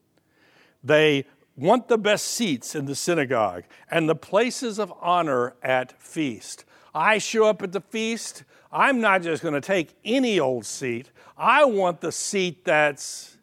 They 0.84 1.26
want 1.56 1.90
the 1.90 1.98
best 2.00 2.26
seats 2.26 2.74
in 2.74 2.86
the 2.86 2.96
synagogue 2.96 3.64
and 3.92 4.10
the 4.10 4.16
places 4.16 4.80
of 4.80 4.92
honor 5.00 5.54
at 5.62 6.02
feast. 6.02 6.66
I 6.96 7.20
show 7.20 7.46
up 7.46 7.62
at 7.62 7.72
the 7.72 7.82
feast, 7.82 8.46
I'm 8.72 9.00
not 9.00 9.22
just 9.22 9.44
going 9.44 9.54
to 9.54 9.62
take 9.62 9.96
any 10.04 10.40
old 10.40 10.66
seat. 10.66 11.12
I 11.38 11.66
want 11.66 12.02
the 12.02 12.12
seat 12.12 12.66
that's 12.66 13.38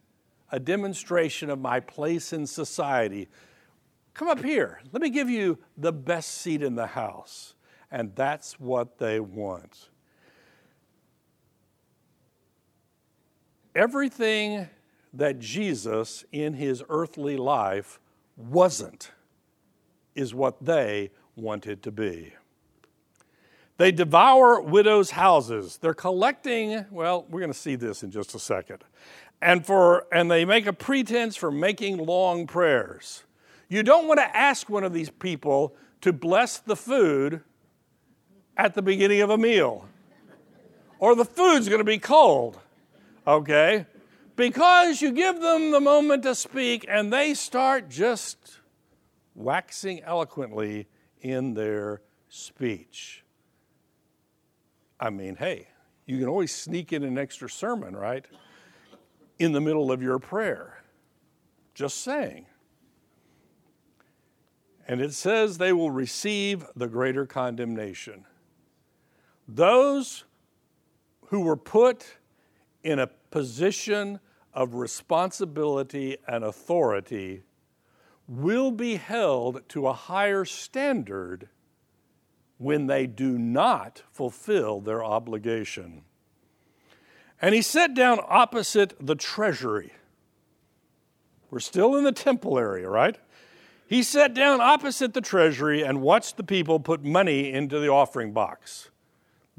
a 0.51 0.59
demonstration 0.59 1.49
of 1.49 1.61
my 1.61 1.79
place 1.79 2.33
in 2.33 2.45
society, 2.45 3.29
Come 4.15 4.27
up 4.27 4.43
here. 4.43 4.81
Let 4.91 5.01
me 5.01 5.11
give 5.11 5.31
you 5.31 5.59
the 5.79 5.93
best 5.93 6.39
seat 6.39 6.61
in 6.61 6.75
the 6.75 6.89
house. 6.89 7.55
And 7.89 8.17
that's 8.17 8.59
what 8.59 8.99
they 8.99 9.21
want. 9.21 9.91
Everything 13.75 14.69
that 15.13 15.39
Jesus 15.39 16.25
in 16.33 16.55
his 16.55 16.83
earthly 16.89 17.37
life 17.37 18.01
wasn't 18.37 19.11
is 20.15 20.35
what 20.35 20.65
they 20.65 21.11
wanted 21.37 21.83
to 21.83 21.91
be. 21.91 22.35
They 23.77 23.93
devour 23.93 24.61
widows' 24.61 25.13
houses. 25.13 25.79
They're 25.79 25.95
collecting, 25.95 26.85
well, 26.91 27.25
we're 27.31 27.41
going 27.41 27.53
to 27.53 27.59
see 27.59 27.77
this 27.77 28.03
in 28.03 28.11
just 28.11 28.35
a 28.35 28.39
second. 28.39 28.85
And 29.41 29.65
for 29.65 30.07
and 30.13 30.31
they 30.31 30.45
make 30.45 30.67
a 30.67 30.73
pretense 30.73 31.35
for 31.35 31.51
making 31.51 31.97
long 31.97 32.47
prayers. 32.47 33.25
You 33.71 33.83
don't 33.83 34.07
want 34.07 34.21
to 34.21 34.37
ask 34.37 34.69
one 34.69 34.85
of 34.85 34.93
these 34.93 35.09
people 35.09 35.75
to 36.03 36.13
bless 36.13 36.59
the 36.59 36.77
food 36.77 37.41
at 38.57 38.75
the 38.75 38.83
beginning 38.83 39.23
of 39.23 39.31
a 39.31 39.39
meal, 39.39 39.89
or 40.99 41.15
the 41.15 41.25
food's 41.25 41.69
going 41.69 41.79
to 41.79 41.85
be 41.85 41.99
cold, 41.99 42.59
okay? 43.27 43.87
Because 44.37 45.03
you 45.03 45.13
give 45.13 45.41
them 45.41 45.71
the 45.71 45.81
moment 45.81 46.23
to 46.23 46.35
speak 46.35 46.87
and 46.89 47.13
they 47.13 47.35
start 47.35 47.89
just 47.89 48.59
waxing 49.35 50.03
eloquently 50.03 50.89
in 51.21 51.55
their 51.55 52.03
speech. 52.29 53.25
I 54.99 55.11
mean, 55.11 55.37
hey, 55.37 55.69
you 56.07 56.19
can 56.19 56.29
always 56.29 56.55
sneak 56.55 56.93
in 56.93 57.05
an 57.05 57.19
extra 57.19 57.49
sermon, 57.49 57.95
right? 57.95 58.25
In 59.39 59.53
the 59.53 59.61
middle 59.61 59.93
of 59.93 60.03
your 60.03 60.19
prayer. 60.19 60.83
Just 61.75 62.03
saying. 62.03 62.47
And 64.87 65.01
it 65.01 65.15
says 65.15 65.59
they 65.59 65.73
will 65.73 65.91
receive 65.91 66.67
the 66.75 66.89
greater 66.89 67.27
condemnation. 67.27 68.25
Those 69.47 70.25
who 71.27 71.41
were 71.41 71.57
put 71.57 72.17
in 72.83 72.99
a 72.99 73.07
position 73.31 74.21
of 74.53 74.75
responsibility 74.75 76.17
and 76.27 76.45
authority 76.45 77.43
will 78.27 78.71
be 78.71 78.97
held 78.97 79.69
to 79.69 79.87
a 79.87 79.93
higher 79.93 80.45
standard 80.45 81.49
when 82.59 82.87
they 82.87 83.07
do 83.07 83.39
not 83.39 84.03
fulfill 84.13 84.81
their 84.81 85.03
obligation. 85.03 86.03
And 87.41 87.55
he 87.55 87.63
sat 87.63 87.95
down 87.95 88.21
opposite 88.29 88.95
the 89.01 89.15
treasury. 89.15 89.93
We're 91.51 91.61
still 91.61 91.97
in 91.97 92.05
the 92.05 92.13
temple 92.13 92.59
area, 92.59 92.89
right? 92.89 93.17
He 93.87 94.03
sat 94.05 94.35
down 94.35 94.61
opposite 94.61 95.15
the 95.15 95.21
treasury 95.21 95.83
and 95.83 96.01
watched 96.01 96.37
the 96.37 96.45
people 96.45 96.79
put 96.79 97.03
money 97.03 97.51
into 97.51 97.81
the 97.81 97.89
offering 97.89 98.33
box. 98.33 98.91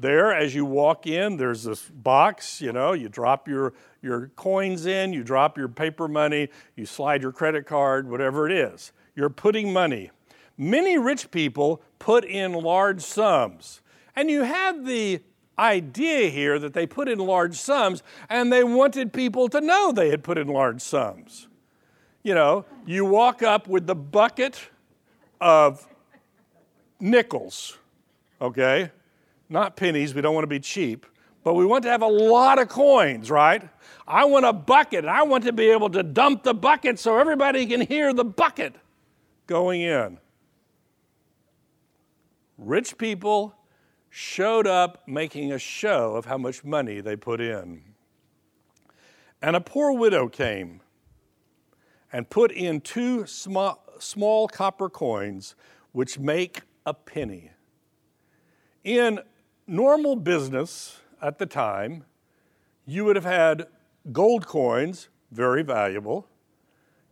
There, 0.02 0.34
as 0.34 0.54
you 0.54 0.64
walk 0.64 1.06
in, 1.06 1.38
there's 1.38 1.64
this 1.64 1.82
box, 1.82 2.60
you 2.60 2.72
know, 2.72 2.92
you 2.92 3.08
drop 3.08 3.48
your, 3.48 3.72
your 4.02 4.28
coins 4.36 4.84
in, 4.84 5.12
you 5.12 5.24
drop 5.24 5.56
your 5.56 5.68
paper 5.68 6.08
money, 6.08 6.48
you 6.76 6.84
slide 6.84 7.22
your 7.22 7.32
credit 7.32 7.66
card, 7.66 8.10
whatever 8.10 8.46
it 8.46 8.52
is. 8.52 8.92
You're 9.14 9.30
putting 9.30 9.72
money. 9.72 10.10
Many 10.58 10.98
rich 10.98 11.30
people 11.30 11.82
put 11.98 12.24
in 12.24 12.52
large 12.52 13.00
sums. 13.00 13.80
And 14.14 14.30
you 14.30 14.42
have 14.42 14.84
the 14.84 15.20
idea 15.58 16.28
here 16.28 16.58
that 16.58 16.74
they 16.74 16.86
put 16.86 17.08
in 17.08 17.18
large 17.18 17.54
sums 17.54 18.02
and 18.28 18.52
they 18.52 18.64
wanted 18.64 19.12
people 19.12 19.48
to 19.48 19.60
know 19.60 19.92
they 19.92 20.10
had 20.10 20.22
put 20.22 20.36
in 20.36 20.48
large 20.48 20.82
sums 20.82 21.48
you 22.22 22.34
know, 22.34 22.64
you 22.86 23.04
walk 23.04 23.42
up 23.42 23.66
with 23.66 23.86
the 23.86 23.94
bucket 23.94 24.68
of 25.40 25.86
nickels, 27.00 27.78
okay? 28.40 28.90
Not 29.52 29.76
pennies, 29.76 30.14
we 30.14 30.22
don't 30.22 30.34
want 30.34 30.44
to 30.44 30.48
be 30.48 30.60
cheap, 30.60 31.04
but 31.44 31.52
we 31.52 31.66
want 31.66 31.82
to 31.82 31.90
have 31.90 32.00
a 32.00 32.08
lot 32.08 32.58
of 32.58 32.70
coins, 32.70 33.30
right? 33.30 33.68
I 34.08 34.24
want 34.24 34.46
a 34.46 34.52
bucket, 34.54 35.04
I 35.04 35.24
want 35.24 35.44
to 35.44 35.52
be 35.52 35.70
able 35.70 35.90
to 35.90 36.02
dump 36.02 36.42
the 36.42 36.54
bucket 36.54 36.98
so 36.98 37.18
everybody 37.18 37.66
can 37.66 37.82
hear 37.82 38.14
the 38.14 38.24
bucket 38.24 38.74
going 39.46 39.82
in. 39.82 40.16
Rich 42.56 42.96
people 42.96 43.54
showed 44.08 44.66
up 44.66 45.06
making 45.06 45.52
a 45.52 45.58
show 45.58 46.16
of 46.16 46.24
how 46.24 46.38
much 46.38 46.64
money 46.64 47.02
they 47.02 47.14
put 47.14 47.38
in. 47.38 47.82
And 49.42 49.54
a 49.54 49.60
poor 49.60 49.92
widow 49.92 50.28
came 50.28 50.80
and 52.10 52.30
put 52.30 52.52
in 52.52 52.80
two 52.80 53.26
small, 53.26 53.84
small 53.98 54.48
copper 54.48 54.88
coins, 54.88 55.56
which 55.92 56.18
make 56.18 56.62
a 56.86 56.94
penny. 56.94 57.50
In 58.82 59.20
normal 59.66 60.16
business 60.16 61.00
at 61.20 61.38
the 61.38 61.46
time, 61.46 62.04
you 62.86 63.04
would 63.04 63.16
have 63.16 63.24
had 63.24 63.66
gold 64.10 64.46
coins, 64.46 65.08
very 65.30 65.62
valuable. 65.62 66.26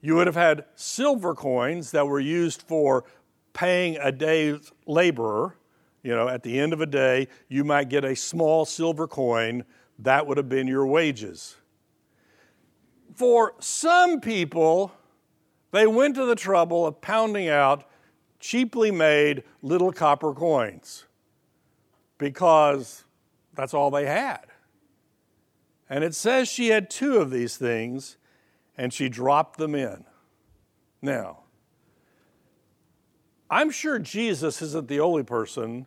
You 0.00 0.16
would 0.16 0.26
have 0.26 0.36
had 0.36 0.64
silver 0.74 1.34
coins 1.34 1.90
that 1.92 2.06
were 2.06 2.20
used 2.20 2.62
for 2.62 3.04
paying 3.52 3.96
a 3.98 4.10
day's 4.10 4.72
laborer. 4.86 5.56
You 6.02 6.14
know, 6.14 6.28
at 6.28 6.42
the 6.42 6.58
end 6.58 6.72
of 6.72 6.80
a 6.80 6.86
day, 6.86 7.28
you 7.48 7.62
might 7.62 7.88
get 7.88 8.04
a 8.04 8.16
small 8.16 8.64
silver 8.64 9.06
coin. 9.06 9.64
That 9.98 10.26
would 10.26 10.38
have 10.38 10.48
been 10.48 10.66
your 10.66 10.86
wages. 10.86 11.56
For 13.14 13.54
some 13.60 14.20
people, 14.20 14.92
they 15.72 15.86
went 15.86 16.14
to 16.14 16.24
the 16.24 16.34
trouble 16.34 16.86
of 16.86 17.00
pounding 17.00 17.48
out 17.48 17.84
cheaply 18.38 18.90
made 18.90 19.44
little 19.62 19.92
copper 19.92 20.32
coins 20.32 21.04
because 22.20 23.04
that's 23.54 23.74
all 23.74 23.90
they 23.90 24.06
had. 24.06 24.44
And 25.88 26.04
it 26.04 26.14
says 26.14 26.48
she 26.48 26.68
had 26.68 26.88
two 26.88 27.16
of 27.16 27.30
these 27.30 27.56
things 27.56 28.18
and 28.76 28.92
she 28.92 29.08
dropped 29.08 29.58
them 29.58 29.74
in. 29.74 30.04
Now, 31.02 31.40
I'm 33.50 33.70
sure 33.70 33.98
Jesus 33.98 34.62
isn't 34.62 34.86
the 34.86 35.00
only 35.00 35.24
person 35.24 35.86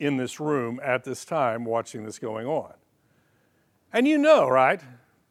in 0.00 0.16
this 0.16 0.40
room 0.40 0.80
at 0.82 1.04
this 1.04 1.24
time 1.24 1.64
watching 1.64 2.04
this 2.04 2.18
going 2.18 2.46
on. 2.46 2.72
And 3.92 4.08
you 4.08 4.18
know, 4.18 4.48
right? 4.48 4.80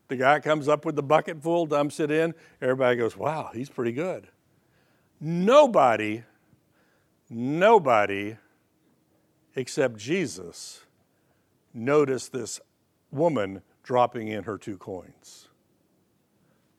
The 0.08 0.16
guy 0.16 0.40
comes 0.40 0.70
up 0.70 0.86
with 0.86 0.96
the 0.96 1.04
bucket 1.04 1.42
full, 1.42 1.66
dumps 1.66 2.00
it 2.00 2.12
in. 2.12 2.36
Everybody 2.62 2.98
goes, 2.98 3.18
wow, 3.18 3.50
he's 3.54 3.70
pretty 3.70 3.92
good. 3.92 4.28
Nobody, 5.20 6.24
nobody 7.30 8.38
except 9.56 9.98
Jesus 9.98 10.82
noticed 11.74 12.32
this 12.32 12.60
woman 13.12 13.62
dropping 13.84 14.28
in 14.28 14.44
her 14.44 14.58
two 14.58 14.78
coins. 14.78 15.48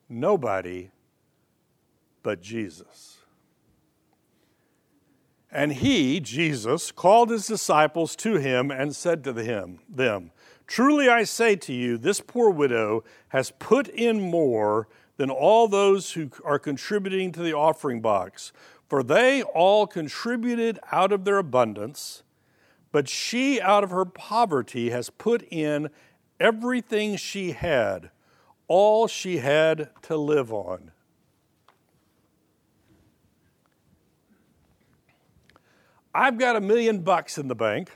Nobody 0.09 0.91
but 2.23 2.41
Jesus. 2.41 3.19
And 5.51 5.73
he, 5.73 6.21
Jesus, 6.21 6.93
called 6.93 7.31
his 7.31 7.47
disciples 7.47 8.17
to 8.17 8.35
him 8.35 8.71
and 8.71 8.95
said 8.95 9.25
to 9.25 9.33
him, 9.33 9.79
them, 9.89 10.33
Truly 10.67 11.09
I 11.09 11.25
say 11.25 11.55
to 11.57 11.73
you, 11.73 11.97
this 11.97 12.21
poor 12.21 12.51
widow 12.51 13.05
has 13.29 13.53
put 13.53 13.89
in 13.89 14.21
more 14.21 14.89
than 15.17 15.31
all 15.31 15.69
those 15.69 16.13
who 16.13 16.31
are 16.45 16.59
contributing 16.59 17.33
to 17.33 17.43
the 17.43 17.55
offering 17.55 18.01
box, 18.01 18.53
for 18.89 19.03
they 19.03 19.43
all 19.43 19.87
contributed 19.87 20.79
out 20.91 21.13
of 21.13 21.25
their 21.25 21.39
abundance, 21.39 22.23
but 22.97 23.11
she 23.11 23.61
out 23.61 23.85
of 23.85 23.91
her 23.91 24.07
poverty 24.07 24.89
has 24.89 25.11
put 25.11 25.43
in 25.51 25.91
everything 26.41 27.15
she 27.15 27.53
had, 27.53 28.11
all 28.69 29.07
she 29.07 29.37
had 29.37 29.91
to 30.01 30.17
live 30.17 30.51
on. 30.51 30.93
I've 36.15 36.39
got 36.39 36.57
a 36.57 36.61
million 36.63 37.01
bucks 37.01 37.37
in 37.37 37.49
the 37.49 37.55
bank. 37.55 37.91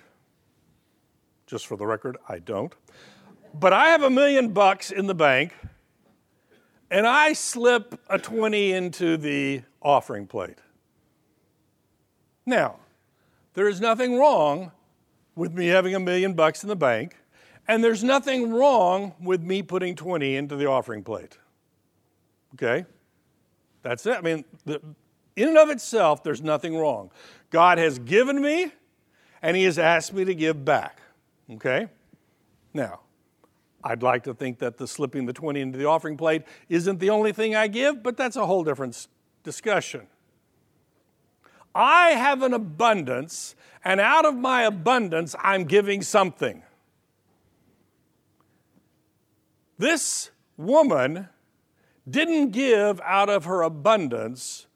Just 1.47 1.67
for 1.67 1.79
the 1.79 1.87
record, 1.87 2.19
I 2.29 2.39
don't. 2.39 2.75
But 3.55 3.73
I 3.73 3.87
have 3.87 4.03
a 4.03 4.11
million 4.11 4.51
bucks 4.51 4.91
in 4.91 5.07
the 5.07 5.15
bank, 5.15 5.55
and 6.91 7.07
I 7.07 7.33
slip 7.33 7.99
a 8.11 8.19
20 8.19 8.73
into 8.73 9.17
the 9.17 9.63
offering 9.81 10.27
plate. 10.27 10.59
Now, 12.45 12.81
there 13.55 13.67
is 13.67 13.81
nothing 13.81 14.19
wrong 14.19 14.73
with 15.35 15.53
me 15.53 15.69
having 15.69 15.95
a 15.95 16.01
million 16.01 16.35
bucks 16.35 16.63
in 16.63 16.69
the 16.69 16.77
bank, 16.77 17.17
and 17.69 17.85
there's 17.85 18.03
nothing 18.03 18.53
wrong 18.53 19.15
with 19.23 19.43
me 19.43 19.63
putting 19.63 19.95
20 19.95 20.37
into 20.37 20.57
the 20.57 20.67
offering 20.67 21.03
plate. 21.03 21.39
Okay? 22.55 22.85
That's 23.83 24.07
it. 24.07 24.17
I 24.17 24.21
mean, 24.21 24.45
the, 24.65 24.81
in 25.37 25.49
and 25.49 25.59
of 25.59 25.71
itself, 25.71 26.23
there's 26.23 26.43
nothing 26.43 26.77
wrong. 26.77 27.11
God 27.51 27.79
has 27.79 27.99
given 27.99 28.41
me, 28.41 28.73
and 29.41 29.57
He 29.57 29.65
has 29.65 29.79
asked 29.79 30.13
me 30.13 30.25
to 30.25 30.35
give 30.35 30.65
back. 30.65 31.01
Okay? 31.51 31.89
Now, 32.75 33.01
I'd 33.83 34.03
like 34.03 34.25
to 34.25 34.35
think 34.35 34.59
that 34.59 34.77
the 34.77 34.87
slipping 34.87 35.27
the 35.27 35.33
20 35.33 35.61
into 35.61 35.79
the 35.79 35.87
offering 35.87 36.17
plate 36.17 36.43
isn't 36.69 36.99
the 36.99 37.11
only 37.11 37.33
thing 37.33 37.55
I 37.55 37.67
give, 37.67 38.03
but 38.03 38.17
that's 38.17 38.37
a 38.37 38.47
whole 38.47 38.65
different 38.65 39.07
discussion. 39.43 40.07
I 41.75 42.11
have 42.11 42.43
an 42.43 42.53
abundance, 42.53 43.55
and 43.85 44.01
out 44.01 44.25
of 44.25 44.35
my 44.35 44.63
abundance, 44.63 45.37
I'm 45.41 45.65
giving 45.65 46.03
something. 46.03 46.63
This 49.79 50.31
woman 50.57 51.29
didn't 52.09 52.51
give 52.51 53.01
out 53.03 53.29
of 53.29 53.45
her 53.45 53.63
abundance, 53.63 54.67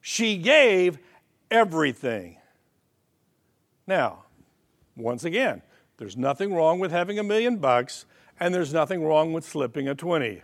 she 0.00 0.36
gave 0.38 0.98
everything. 1.50 2.38
Now, 3.86 4.24
once 4.96 5.24
again, 5.24 5.62
there's 5.98 6.16
nothing 6.16 6.54
wrong 6.54 6.78
with 6.78 6.90
having 6.90 7.18
a 7.18 7.22
million 7.22 7.56
bucks, 7.58 8.06
and 8.40 8.54
there's 8.54 8.72
nothing 8.72 9.04
wrong 9.04 9.32
with 9.32 9.44
slipping 9.44 9.88
a 9.88 9.94
20. 9.94 10.42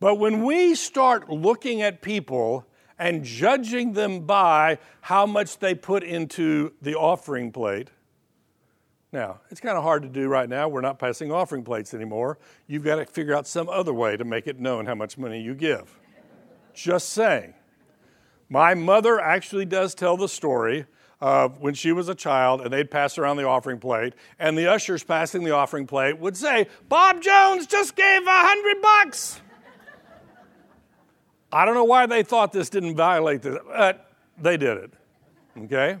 But 0.00 0.16
when 0.16 0.44
we 0.44 0.74
start 0.74 1.30
looking 1.30 1.82
at 1.82 2.02
people 2.02 2.66
and 2.98 3.24
judging 3.24 3.92
them 3.92 4.20
by 4.20 4.78
how 5.02 5.26
much 5.26 5.58
they 5.58 5.74
put 5.74 6.02
into 6.02 6.72
the 6.80 6.94
offering 6.94 7.52
plate, 7.52 7.90
now, 9.14 9.38
it's 9.48 9.60
kind 9.60 9.78
of 9.78 9.84
hard 9.84 10.02
to 10.02 10.08
do 10.08 10.26
right 10.26 10.48
now. 10.48 10.66
We're 10.66 10.80
not 10.80 10.98
passing 10.98 11.30
offering 11.30 11.62
plates 11.62 11.94
anymore. 11.94 12.36
You've 12.66 12.82
got 12.82 12.96
to 12.96 13.06
figure 13.06 13.32
out 13.32 13.46
some 13.46 13.68
other 13.68 13.94
way 13.94 14.16
to 14.16 14.24
make 14.24 14.48
it 14.48 14.58
known 14.58 14.86
how 14.86 14.96
much 14.96 15.16
money 15.16 15.40
you 15.40 15.54
give. 15.54 15.96
Just 16.74 17.10
saying. 17.10 17.54
My 18.48 18.74
mother 18.74 19.20
actually 19.20 19.66
does 19.66 19.94
tell 19.94 20.16
the 20.16 20.28
story 20.28 20.86
of 21.20 21.60
when 21.60 21.74
she 21.74 21.92
was 21.92 22.08
a 22.08 22.14
child 22.16 22.60
and 22.60 22.72
they'd 22.72 22.90
pass 22.90 23.16
around 23.16 23.36
the 23.36 23.46
offering 23.46 23.78
plate, 23.78 24.14
and 24.40 24.58
the 24.58 24.66
ushers 24.66 25.04
passing 25.04 25.44
the 25.44 25.52
offering 25.52 25.86
plate 25.86 26.18
would 26.18 26.36
say, 26.36 26.66
Bob 26.88 27.22
Jones 27.22 27.68
just 27.68 27.94
gave 27.94 28.22
a 28.22 28.26
hundred 28.28 28.82
bucks. 28.82 29.40
I 31.54 31.64
don't 31.64 31.74
know 31.74 31.84
why 31.84 32.06
they 32.06 32.24
thought 32.24 32.52
this 32.52 32.68
didn't 32.68 32.96
violate 32.96 33.42
this, 33.42 33.56
but 33.64 34.10
they 34.36 34.56
did 34.56 34.76
it. 34.76 34.92
Okay? 35.56 35.98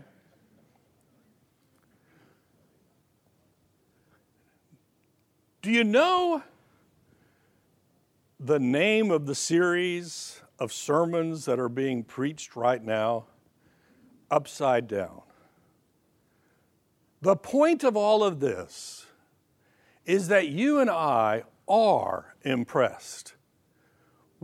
Do 5.62 5.70
you 5.70 5.84
know 5.84 6.42
the 8.40 8.58
name 8.58 9.12
of 9.12 9.26
the 9.26 9.34
series 9.36 10.40
of 10.58 10.72
sermons 10.72 11.44
that 11.44 11.60
are 11.60 11.68
being 11.68 12.02
preached 12.02 12.56
right 12.56 12.82
now? 12.82 13.26
Upside 14.32 14.88
down. 14.88 15.22
The 17.22 17.36
point 17.36 17.84
of 17.84 17.96
all 17.96 18.24
of 18.24 18.40
this 18.40 19.06
is 20.04 20.26
that 20.28 20.48
you 20.48 20.80
and 20.80 20.90
I 20.90 21.44
are 21.68 22.34
impressed 22.42 23.34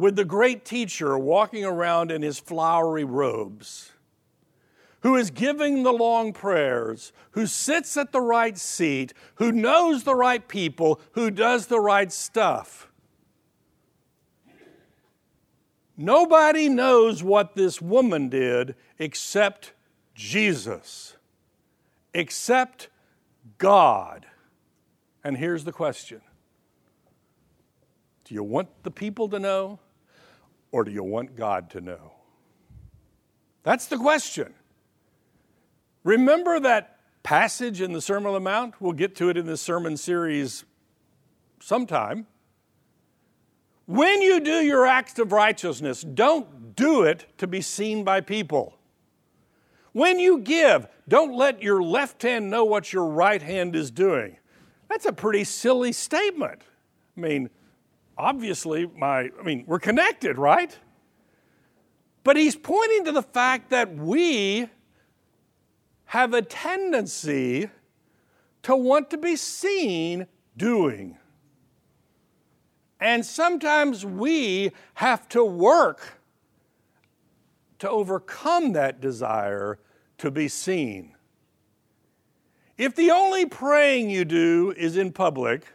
with 0.01 0.17
the 0.17 0.25
great 0.25 0.65
teacher 0.65 1.19
walking 1.19 1.63
around 1.63 2.11
in 2.11 2.23
his 2.23 2.39
flowery 2.39 3.05
robes, 3.05 3.93
who 5.01 5.15
is 5.15 5.31
giving 5.31 5.83
the 5.83 5.93
long 5.93 6.33
prayers, 6.33 7.13
who 7.33 7.47
sits 7.47 7.99
at 7.99 8.11
the 8.11 8.21
right 8.21 8.57
seat, 8.57 9.13
who 9.35 9.53
knows 9.53 10.05
the 10.05 10.15
right 10.15 10.49
people, 10.49 11.01
who 11.13 11.31
does 11.31 11.67
the 11.67 11.79
right 11.79 12.11
stuff. 12.11 12.91
Nobody 15.99 16.71
knows 16.71 17.23
what 17.23 17.55
this 17.55 17.83
woman 17.83 18.31
did 18.31 18.75
except 18.99 19.75
Jesus, 20.15 21.17
except 22.15 22.89
God. 23.59 24.25
And 25.23 25.37
here's 25.37 25.65
the 25.65 25.73
question 25.73 26.23
Do 28.25 28.35
you 28.35 28.43
want 28.43 28.69
the 28.83 28.91
people 28.91 29.29
to 29.29 29.39
know? 29.39 29.79
Or 30.73 30.85
do 30.85 30.91
you 30.91 31.03
want 31.03 31.37
God 31.37 31.71
to 31.71 31.81
know? 31.81 32.13
That's 33.63 33.87
the 33.87 33.99
question. 33.99 34.55
Remember 36.05 36.59
that 36.61 36.99
passage 37.23 37.81
in 37.81 37.93
the 37.93 38.01
Sermon 38.01 38.29
on 38.29 38.35
the 38.35 38.41
Mount? 38.41 38.81
We'll 38.81 38.93
get 38.93 39.15
to 39.17 39.29
it 39.29 39.37
in 39.37 39.47
this 39.47 39.61
sermon 39.61 39.97
series 39.97 40.65
sometime. 41.61 42.27
When 43.87 44.23
you 44.23 44.41
do 44.41 44.61
your 44.61 44.87
acts 44.87 45.19
of 45.19 45.33
righteousness, 45.33 46.03
don't 46.03 46.77
do 46.77 47.03
it 47.03 47.27
to 47.39 47.47
be 47.47 47.61
seen 47.61 48.05
by 48.05 48.21
people. 48.21 48.79
When 49.93 50.21
you 50.21 50.39
give, 50.39 50.87
don't 51.09 51.35
let 51.35 51.63
your 51.63 51.83
left 51.83 52.23
hand 52.23 52.49
know 52.49 52.65
what 52.65 52.93
your 52.93 53.07
right 53.07 53.43
hand 53.43 53.75
is 53.75 53.91
doing. 53.91 54.37
That's 54.89 55.07
a 55.07 55.13
pretty 55.13 55.45
silly 55.45 55.93
statement. 55.93 56.63
I 57.17 57.21
mean, 57.21 57.51
obviously 58.21 58.87
my 58.97 59.31
i 59.39 59.43
mean 59.43 59.65
we're 59.67 59.81
connected 59.81 60.39
right? 60.39 60.79
But 62.23 62.37
he's 62.37 62.55
pointing 62.55 63.07
to 63.07 63.13
the 63.13 63.23
fact 63.23 63.71
that 63.71 63.97
we 63.97 64.69
have 66.05 66.35
a 66.35 66.43
tendency 66.43 67.71
to 68.63 68.77
want 68.77 69.11
to 69.11 69.17
be 69.17 69.37
seen 69.37 70.27
doing. 70.57 71.17
And 73.01 73.25
sometimes 73.25 74.05
we 74.05 74.73
have 74.95 75.29
to 75.31 75.43
work 75.43 76.21
to 77.79 77.89
overcome 77.89 78.73
that 78.73 79.01
desire 79.01 79.79
to 80.19 80.31
be 80.31 80.49
seen. 80.49 81.15
If 82.77 82.95
the 82.95 83.11
only 83.11 83.47
praying 83.47 84.11
you 84.11 84.27
do 84.27 84.75
is 84.77 84.99
in 84.99 85.13
public, 85.13 85.67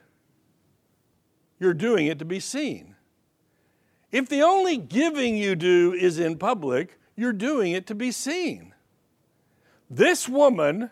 you're 1.60 1.74
doing 1.74 2.08
it 2.08 2.20
to 2.20 2.26
be 2.26 2.40
seen. 2.40 2.96
If 4.12 4.30
the 4.30 4.42
only 4.42 4.78
giving 4.78 5.36
you 5.36 5.56
do 5.56 5.94
is 5.94 6.20
in 6.20 6.38
public, 6.38 7.00
you're 7.16 7.34
doing 7.34 7.72
it 7.74 7.88
to 7.88 7.96
be 7.96 8.12
seen. 8.12 8.74
This 9.90 10.28
woman 10.28 10.90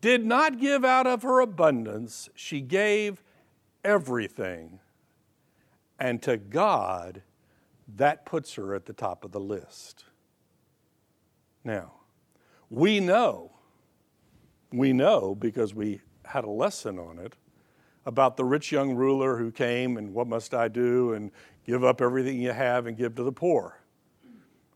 did 0.00 0.24
not 0.24 0.58
give 0.58 0.84
out 0.84 1.06
of 1.06 1.22
her 1.22 1.40
abundance, 1.40 2.28
she 2.34 2.60
gave 2.60 3.22
everything. 3.84 4.80
And 5.98 6.22
to 6.22 6.36
God, 6.38 7.22
that 7.96 8.24
puts 8.24 8.54
her 8.54 8.74
at 8.74 8.86
the 8.86 8.92
top 8.92 9.24
of 9.24 9.32
the 9.32 9.40
list. 9.40 10.04
Now, 11.64 11.92
we 12.70 13.00
know, 13.00 13.52
we 14.72 14.92
know 14.92 15.34
because 15.34 15.74
we 15.74 16.00
had 16.24 16.44
a 16.44 16.50
lesson 16.50 16.98
on 16.98 17.18
it 17.18 17.34
about 18.06 18.36
the 18.36 18.44
rich 18.44 18.72
young 18.72 18.94
ruler 18.94 19.36
who 19.36 19.50
came 19.50 19.96
and 19.96 20.14
what 20.14 20.26
must 20.26 20.54
I 20.54 20.68
do 20.68 21.12
and 21.12 21.30
give 21.66 21.84
up 21.84 22.00
everything 22.00 22.40
you 22.40 22.52
have 22.52 22.86
and 22.86 22.96
give 22.96 23.14
to 23.16 23.22
the 23.22 23.32
poor. 23.32 23.80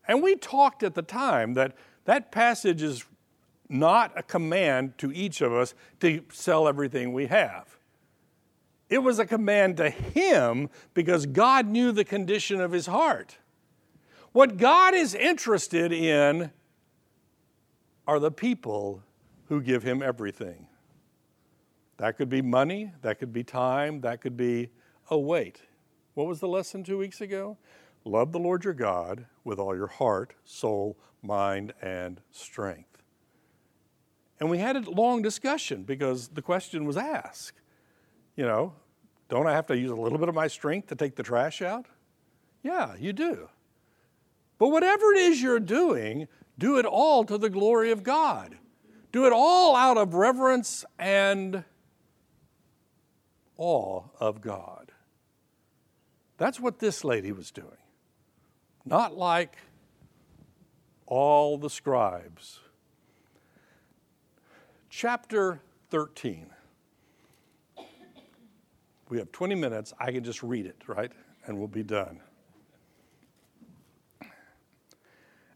And 0.07 0.21
we 0.21 0.35
talked 0.35 0.83
at 0.83 0.93
the 0.93 1.01
time 1.01 1.53
that 1.55 1.75
that 2.05 2.31
passage 2.31 2.83
is 2.83 3.05
not 3.67 4.11
a 4.15 4.23
command 4.23 4.97
to 4.99 5.11
each 5.11 5.41
of 5.41 5.51
us 5.51 5.73
to 5.99 6.23
sell 6.31 6.67
everything 6.67 7.13
we 7.13 7.25
have. 7.27 7.77
It 8.89 8.99
was 8.99 9.17
a 9.17 9.25
command 9.25 9.77
to 9.77 9.89
him 9.89 10.69
because 10.93 11.25
God 11.25 11.67
knew 11.67 11.91
the 11.91 12.05
condition 12.05 12.61
of 12.61 12.71
his 12.71 12.85
heart. 12.85 13.37
What 14.31 14.57
God 14.57 14.93
is 14.93 15.15
interested 15.15 15.91
in 15.91 16.51
are 18.05 18.19
the 18.19 18.31
people 18.31 19.01
who 19.47 19.61
give 19.61 19.81
him 19.81 20.03
everything. 20.03 20.67
That 21.97 22.17
could 22.17 22.29
be 22.29 22.41
money, 22.41 22.91
that 23.01 23.19
could 23.19 23.31
be 23.31 23.43
time, 23.43 24.01
that 24.01 24.21
could 24.21 24.35
be, 24.35 24.69
oh, 25.09 25.19
wait, 25.19 25.61
what 26.13 26.27
was 26.27 26.39
the 26.39 26.47
lesson 26.47 26.83
two 26.83 26.97
weeks 26.97 27.21
ago? 27.21 27.57
Love 28.03 28.31
the 28.31 28.39
Lord 28.39 28.63
your 28.63 28.73
God 28.73 29.25
with 29.43 29.59
all 29.59 29.75
your 29.75 29.87
heart, 29.87 30.33
soul, 30.43 30.97
mind, 31.21 31.73
and 31.81 32.21
strength. 32.31 33.01
And 34.39 34.49
we 34.49 34.57
had 34.57 34.75
a 34.75 34.89
long 34.89 35.21
discussion 35.21 35.83
because 35.83 36.27
the 36.27 36.41
question 36.41 36.85
was 36.85 36.97
asked, 36.97 37.61
you 38.35 38.45
know, 38.45 38.73
don't 39.29 39.47
I 39.47 39.53
have 39.53 39.65
to 39.67 39.77
use 39.77 39.91
a 39.91 39.95
little 39.95 40.17
bit 40.17 40.29
of 40.29 40.35
my 40.35 40.47
strength 40.47 40.87
to 40.87 40.95
take 40.95 41.15
the 41.15 41.23
trash 41.23 41.61
out? 41.61 41.85
Yeah, 42.61 42.95
you 42.99 43.13
do. 43.13 43.49
But 44.57 44.69
whatever 44.69 45.13
it 45.13 45.19
is 45.19 45.41
you're 45.41 45.59
doing, 45.59 46.27
do 46.57 46.77
it 46.77 46.85
all 46.85 47.23
to 47.25 47.37
the 47.37 47.49
glory 47.49 47.91
of 47.91 48.03
God. 48.03 48.57
Do 49.11 49.25
it 49.25 49.33
all 49.33 49.75
out 49.75 49.97
of 49.97 50.13
reverence 50.13 50.85
and 50.99 51.63
awe 53.57 54.03
of 54.19 54.41
God. 54.41 54.91
That's 56.37 56.59
what 56.59 56.79
this 56.79 57.03
lady 57.03 57.31
was 57.31 57.51
doing. 57.51 57.77
Not 58.85 59.17
like 59.17 59.57
all 61.05 61.57
the 61.57 61.69
scribes. 61.69 62.59
Chapter 64.89 65.61
13. 65.89 66.47
We 69.09 69.17
have 69.19 69.31
20 69.31 69.55
minutes. 69.55 69.93
I 69.99 70.11
can 70.11 70.23
just 70.23 70.41
read 70.41 70.65
it, 70.65 70.81
right? 70.87 71.11
And 71.45 71.57
we'll 71.57 71.67
be 71.67 71.83
done. 71.83 72.21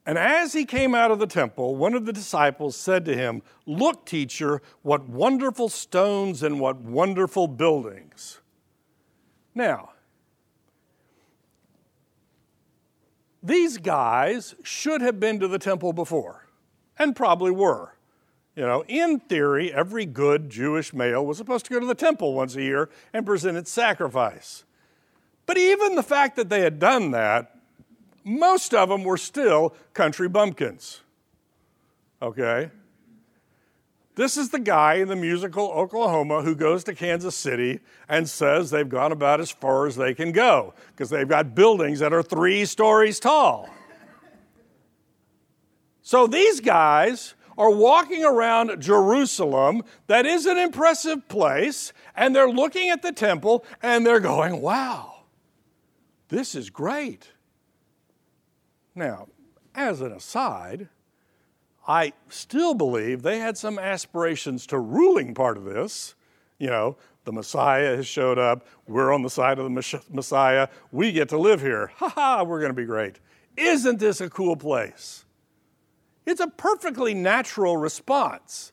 And 0.09 0.17
as 0.17 0.53
he 0.53 0.65
came 0.65 0.95
out 0.95 1.11
of 1.11 1.19
the 1.19 1.27
temple, 1.27 1.75
one 1.75 1.93
of 1.93 2.07
the 2.07 2.11
disciples 2.11 2.75
said 2.75 3.05
to 3.05 3.15
him, 3.15 3.43
Look, 3.67 4.07
teacher, 4.07 4.59
what 4.81 5.07
wonderful 5.07 5.69
stones 5.69 6.41
and 6.41 6.59
what 6.59 6.77
wonderful 6.77 7.47
buildings. 7.47 8.39
Now, 9.53 9.91
these 13.43 13.77
guys 13.77 14.55
should 14.63 15.01
have 15.01 15.19
been 15.19 15.39
to 15.41 15.47
the 15.47 15.59
temple 15.59 15.93
before, 15.93 16.47
and 16.97 17.15
probably 17.15 17.51
were. 17.51 17.93
You 18.55 18.63
know, 18.63 18.83
in 18.87 19.19
theory, 19.19 19.71
every 19.71 20.07
good 20.07 20.49
Jewish 20.49 20.91
male 20.91 21.23
was 21.23 21.37
supposed 21.37 21.67
to 21.67 21.71
go 21.71 21.79
to 21.79 21.85
the 21.85 21.93
temple 21.93 22.33
once 22.33 22.55
a 22.55 22.63
year 22.63 22.89
and 23.13 23.27
present 23.27 23.59
its 23.59 23.69
sacrifice. 23.69 24.63
But 25.45 25.59
even 25.59 25.93
the 25.93 26.01
fact 26.01 26.35
that 26.37 26.49
they 26.49 26.61
had 26.61 26.79
done 26.79 27.11
that 27.11 27.58
most 28.29 28.73
of 28.73 28.89
them 28.89 29.03
were 29.03 29.17
still 29.17 29.75
country 29.93 30.29
bumpkins. 30.29 31.01
Okay? 32.21 32.69
This 34.15 34.35
is 34.37 34.49
the 34.49 34.59
guy 34.59 34.95
in 34.95 35.07
the 35.07 35.15
musical 35.15 35.69
Oklahoma 35.69 36.41
who 36.41 36.53
goes 36.53 36.83
to 36.83 36.93
Kansas 36.93 37.35
City 37.35 37.79
and 38.09 38.29
says 38.29 38.69
they've 38.69 38.87
gone 38.87 39.11
about 39.11 39.39
as 39.39 39.49
far 39.49 39.87
as 39.87 39.95
they 39.95 40.13
can 40.13 40.31
go 40.31 40.73
because 40.91 41.09
they've 41.09 41.27
got 41.27 41.55
buildings 41.55 41.99
that 41.99 42.11
are 42.13 42.21
three 42.21 42.65
stories 42.65 43.19
tall. 43.19 43.69
So 46.01 46.27
these 46.27 46.59
guys 46.59 47.35
are 47.57 47.69
walking 47.69 48.25
around 48.25 48.81
Jerusalem, 48.81 49.83
that 50.07 50.25
is 50.25 50.45
an 50.45 50.57
impressive 50.57 51.27
place, 51.27 51.93
and 52.15 52.35
they're 52.35 52.49
looking 52.49 52.89
at 52.89 53.01
the 53.01 53.11
temple 53.11 53.65
and 53.81 54.05
they're 54.05 54.19
going, 54.19 54.61
wow, 54.61 55.23
this 56.29 56.55
is 56.55 56.69
great. 56.69 57.31
Now, 58.95 59.27
as 59.75 60.01
an 60.01 60.11
aside, 60.11 60.89
I 61.87 62.13
still 62.27 62.73
believe 62.73 63.21
they 63.21 63.39
had 63.39 63.57
some 63.57 63.79
aspirations 63.79 64.67
to 64.67 64.79
ruling 64.79 65.33
part 65.33 65.57
of 65.57 65.63
this. 65.63 66.15
You 66.57 66.67
know, 66.67 66.97
the 67.23 67.31
Messiah 67.31 67.95
has 67.95 68.07
showed 68.07 68.37
up. 68.37 68.65
We're 68.87 69.13
on 69.13 69.21
the 69.21 69.29
side 69.29 69.59
of 69.59 69.65
the 69.65 70.01
Messiah. 70.09 70.67
We 70.91 71.11
get 71.11 71.29
to 71.29 71.37
live 71.37 71.61
here. 71.61 71.91
Ha 71.95 72.09
ha, 72.09 72.43
we're 72.43 72.59
going 72.59 72.71
to 72.71 72.75
be 72.75 72.85
great. 72.85 73.19
Isn't 73.55 73.99
this 73.99 74.21
a 74.21 74.29
cool 74.29 74.55
place? 74.55 75.25
It's 76.25 76.41
a 76.41 76.47
perfectly 76.47 77.13
natural 77.13 77.77
response. 77.77 78.71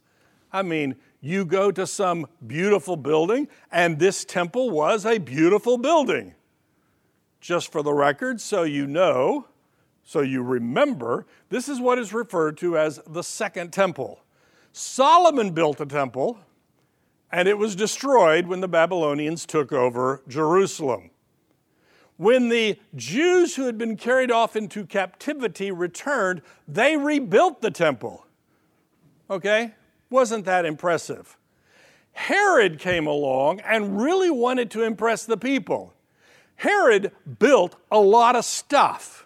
I 0.53 0.63
mean, 0.63 0.97
you 1.21 1.45
go 1.45 1.71
to 1.71 1.87
some 1.87 2.27
beautiful 2.47 2.97
building, 2.97 3.49
and 3.73 3.99
this 3.99 4.25
temple 4.25 4.71
was 4.71 5.07
a 5.07 5.19
beautiful 5.19 5.79
building. 5.79 6.35
Just 7.41 7.73
for 7.73 7.83
the 7.83 7.93
record, 7.93 8.41
so 8.41 8.63
you 8.63 8.87
know, 8.87 9.47
so 10.07 10.21
you 10.21 10.41
remember, 10.41 11.27
this 11.49 11.69
is 11.69 11.81
what 11.81 11.99
is 11.99 12.15
referred 12.15 12.57
to 12.59 12.79
as 12.79 13.01
the 13.09 13.25
second 13.25 13.73
temple. 13.73 14.21
Solomon 14.73 15.51
built 15.51 15.81
a 15.81 15.87
temple, 15.87 16.39
and 17.33 17.49
it 17.49 17.59
was 17.59 17.75
destroyed 17.75 18.47
when 18.47 18.61
the 18.61 18.69
Babylonians 18.69 19.45
took 19.45 19.73
over 19.73 20.23
Jerusalem. 20.29 21.11
When 22.19 22.51
the 22.51 22.79
Jews 22.95 23.57
who 23.57 23.67
had 23.67 23.77
been 23.77 23.97
carried 23.97 24.31
off 24.31 24.55
into 24.55 24.87
captivity 24.87 25.73
returned, 25.73 26.41
they 26.69 26.97
rebuilt 26.97 27.61
the 27.61 27.73
temple. 27.73 28.25
Okay? 29.29 29.75
Wasn't 30.09 30.45
that 30.45 30.65
impressive? 30.65 31.37
Herod 32.13 32.79
came 32.79 33.09
along 33.09 33.59
and 33.61 34.01
really 34.01 34.31
wanted 34.31 34.71
to 34.71 34.85
impress 34.85 35.27
the 35.27 35.37
people. 35.37 35.95
Herod 36.55 37.11
built 37.41 37.75
a 37.91 37.99
lot 37.99 38.37
of 38.37 38.45
stuff. 38.45 39.26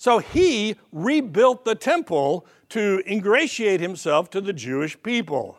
So 0.00 0.16
he 0.16 0.76
rebuilt 0.92 1.66
the 1.66 1.74
temple 1.74 2.46
to 2.70 3.02
ingratiate 3.06 3.82
himself 3.82 4.30
to 4.30 4.40
the 4.40 4.54
Jewish 4.54 4.96
people. 5.02 5.58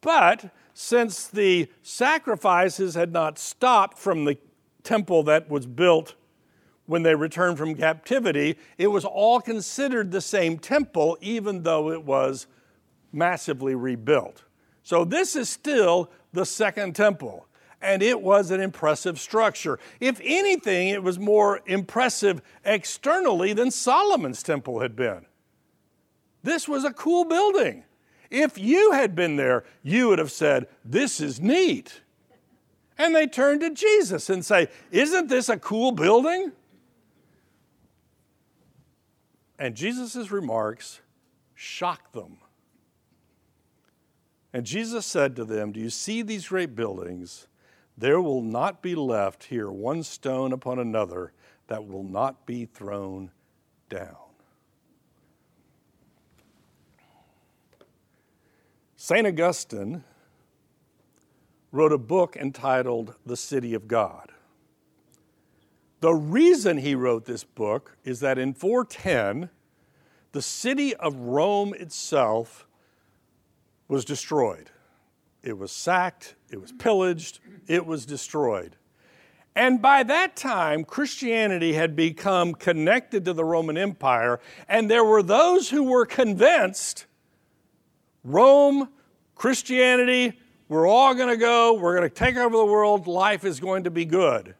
But 0.00 0.52
since 0.72 1.28
the 1.28 1.68
sacrifices 1.80 2.96
had 2.96 3.12
not 3.12 3.38
stopped 3.38 3.98
from 3.98 4.24
the 4.24 4.36
temple 4.82 5.22
that 5.22 5.48
was 5.48 5.64
built 5.64 6.16
when 6.86 7.04
they 7.04 7.14
returned 7.14 7.56
from 7.56 7.76
captivity, 7.76 8.58
it 8.78 8.88
was 8.88 9.04
all 9.04 9.40
considered 9.40 10.10
the 10.10 10.20
same 10.20 10.58
temple, 10.58 11.16
even 11.20 11.62
though 11.62 11.92
it 11.92 12.02
was 12.02 12.48
massively 13.12 13.76
rebuilt. 13.76 14.42
So 14.82 15.04
this 15.04 15.36
is 15.36 15.48
still 15.48 16.10
the 16.32 16.44
second 16.44 16.96
temple 16.96 17.46
and 17.84 18.02
it 18.02 18.22
was 18.22 18.50
an 18.50 18.60
impressive 18.60 19.20
structure. 19.20 19.78
If 20.00 20.20
anything, 20.24 20.88
it 20.88 21.02
was 21.02 21.18
more 21.18 21.60
impressive 21.66 22.40
externally 22.64 23.52
than 23.52 23.70
Solomon's 23.70 24.42
temple 24.42 24.80
had 24.80 24.96
been. 24.96 25.26
This 26.42 26.66
was 26.66 26.84
a 26.84 26.92
cool 26.92 27.24
building. 27.24 27.84
If 28.30 28.58
you 28.58 28.92
had 28.92 29.14
been 29.14 29.36
there, 29.36 29.64
you 29.82 30.08
would 30.08 30.18
have 30.18 30.32
said, 30.32 30.66
This 30.84 31.20
is 31.20 31.40
neat. 31.40 32.00
And 32.96 33.14
they 33.14 33.26
turn 33.26 33.60
to 33.60 33.70
Jesus 33.70 34.30
and 34.30 34.44
say, 34.44 34.68
Isn't 34.90 35.28
this 35.28 35.48
a 35.48 35.58
cool 35.58 35.92
building? 35.92 36.52
And 39.58 39.74
Jesus' 39.74 40.30
remarks 40.30 41.00
shocked 41.54 42.12
them. 42.12 42.38
And 44.52 44.64
Jesus 44.64 45.04
said 45.04 45.36
to 45.36 45.44
them, 45.44 45.72
Do 45.72 45.80
you 45.80 45.90
see 45.90 46.22
these 46.22 46.48
great 46.48 46.74
buildings? 46.74 47.46
There 47.96 48.20
will 48.20 48.42
not 48.42 48.82
be 48.82 48.94
left 48.94 49.44
here 49.44 49.70
one 49.70 50.02
stone 50.02 50.52
upon 50.52 50.78
another 50.78 51.32
that 51.68 51.86
will 51.86 52.02
not 52.02 52.44
be 52.44 52.64
thrown 52.64 53.30
down. 53.88 54.16
St. 58.96 59.26
Augustine 59.26 60.02
wrote 61.70 61.92
a 61.92 61.98
book 61.98 62.36
entitled 62.36 63.14
The 63.26 63.36
City 63.36 63.74
of 63.74 63.86
God. 63.86 64.32
The 66.00 66.14
reason 66.14 66.78
he 66.78 66.94
wrote 66.94 67.24
this 67.24 67.44
book 67.44 67.96
is 68.04 68.20
that 68.20 68.38
in 68.38 68.54
410, 68.54 69.50
the 70.32 70.42
city 70.42 70.94
of 70.96 71.14
Rome 71.16 71.74
itself 71.74 72.66
was 73.88 74.04
destroyed. 74.04 74.70
It 75.44 75.58
was 75.58 75.70
sacked, 75.70 76.36
it 76.50 76.58
was 76.58 76.72
pillaged, 76.72 77.38
it 77.66 77.84
was 77.84 78.06
destroyed. 78.06 78.76
And 79.54 79.80
by 79.80 80.02
that 80.02 80.34
time, 80.34 80.84
Christianity 80.84 81.74
had 81.74 81.94
become 81.94 82.54
connected 82.54 83.26
to 83.26 83.34
the 83.34 83.44
Roman 83.44 83.76
Empire, 83.76 84.40
and 84.68 84.90
there 84.90 85.04
were 85.04 85.22
those 85.22 85.68
who 85.68 85.84
were 85.84 86.06
convinced 86.06 87.04
Rome, 88.24 88.88
Christianity, 89.34 90.40
we're 90.68 90.88
all 90.88 91.14
going 91.14 91.28
to 91.28 91.36
go, 91.36 91.74
we're 91.74 91.94
going 91.94 92.08
to 92.08 92.14
take 92.14 92.36
over 92.36 92.56
the 92.56 92.64
world, 92.64 93.06
life 93.06 93.44
is 93.44 93.60
going 93.60 93.84
to 93.84 93.90
be 93.90 94.06
good. 94.06 94.54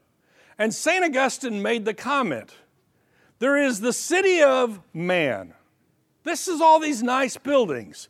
And 0.58 0.72
St. 0.72 1.02
Augustine 1.02 1.62
made 1.62 1.86
the 1.86 1.94
comment 1.94 2.52
there 3.38 3.56
is 3.56 3.80
the 3.80 3.92
city 3.92 4.42
of 4.42 4.80
man. 4.92 5.54
This 6.22 6.46
is 6.46 6.60
all 6.60 6.78
these 6.78 7.02
nice 7.02 7.36
buildings. 7.36 8.08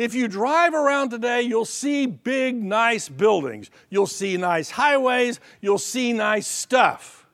If 0.00 0.14
you 0.14 0.28
drive 0.28 0.72
around 0.72 1.10
today, 1.10 1.42
you'll 1.42 1.66
see 1.66 2.06
big, 2.06 2.54
nice 2.54 3.06
buildings. 3.06 3.70
You'll 3.90 4.06
see 4.06 4.38
nice 4.38 4.70
highways. 4.70 5.40
You'll 5.60 5.76
see 5.76 6.14
nice 6.14 6.46
stuff. 6.46 7.26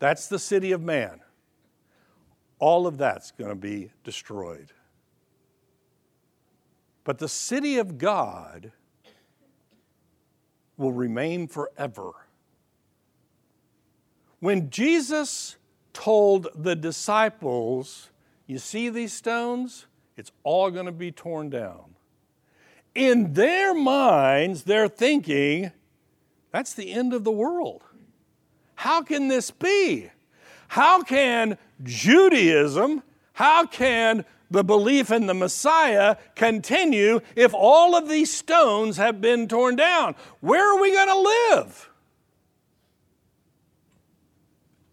That's 0.00 0.26
the 0.26 0.40
city 0.40 0.72
of 0.72 0.82
man. 0.82 1.20
All 2.58 2.88
of 2.88 2.98
that's 2.98 3.30
going 3.30 3.50
to 3.50 3.54
be 3.54 3.92
destroyed. 4.02 4.72
But 7.04 7.18
the 7.18 7.28
city 7.28 7.78
of 7.78 7.96
God 7.96 8.72
will 10.76 10.92
remain 10.92 11.46
forever. 11.46 12.10
When 14.40 14.68
Jesus 14.68 15.54
told 15.92 16.48
the 16.56 16.74
disciples, 16.74 18.10
You 18.48 18.58
see 18.58 18.88
these 18.88 19.12
stones? 19.12 19.86
It's 20.18 20.32
all 20.42 20.72
going 20.72 20.86
to 20.86 20.92
be 20.92 21.12
torn 21.12 21.48
down. 21.48 21.94
In 22.94 23.34
their 23.34 23.72
minds, 23.72 24.64
they're 24.64 24.88
thinking, 24.88 25.70
that's 26.50 26.74
the 26.74 26.92
end 26.92 27.14
of 27.14 27.22
the 27.22 27.30
world. 27.30 27.84
How 28.74 29.02
can 29.02 29.28
this 29.28 29.52
be? 29.52 30.10
How 30.66 31.02
can 31.04 31.56
Judaism, 31.84 33.04
how 33.32 33.64
can 33.64 34.24
the 34.50 34.64
belief 34.64 35.12
in 35.12 35.26
the 35.26 35.34
Messiah 35.34 36.16
continue 36.34 37.20
if 37.36 37.54
all 37.54 37.94
of 37.94 38.08
these 38.08 38.32
stones 38.34 38.96
have 38.96 39.20
been 39.20 39.46
torn 39.46 39.76
down? 39.76 40.16
Where 40.40 40.74
are 40.74 40.82
we 40.82 40.92
going 40.92 41.08
to 41.08 41.20
live? 41.20 41.90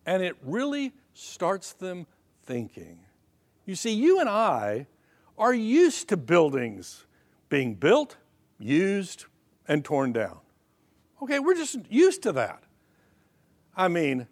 And 0.05 0.21
it 0.21 0.35
really 0.43 0.93
starts 1.15 1.73
them 1.73 2.05
thinking. 2.43 2.99
You 3.65 3.73
see, 3.73 3.93
you 3.93 4.19
and 4.19 4.29
I 4.29 4.85
are 5.37 5.53
used 5.53 6.09
to 6.09 6.17
buildings 6.17 7.05
being 7.49 7.75
built, 7.75 8.17
used, 8.57 9.25
and 9.67 9.83
torn 9.83 10.13
down. 10.13 10.39
Okay, 11.21 11.39
we're 11.39 11.55
just 11.55 11.77
used 11.89 12.23
to 12.23 12.31
that. 12.33 12.63
I 13.75 13.87
mean, 13.87 14.27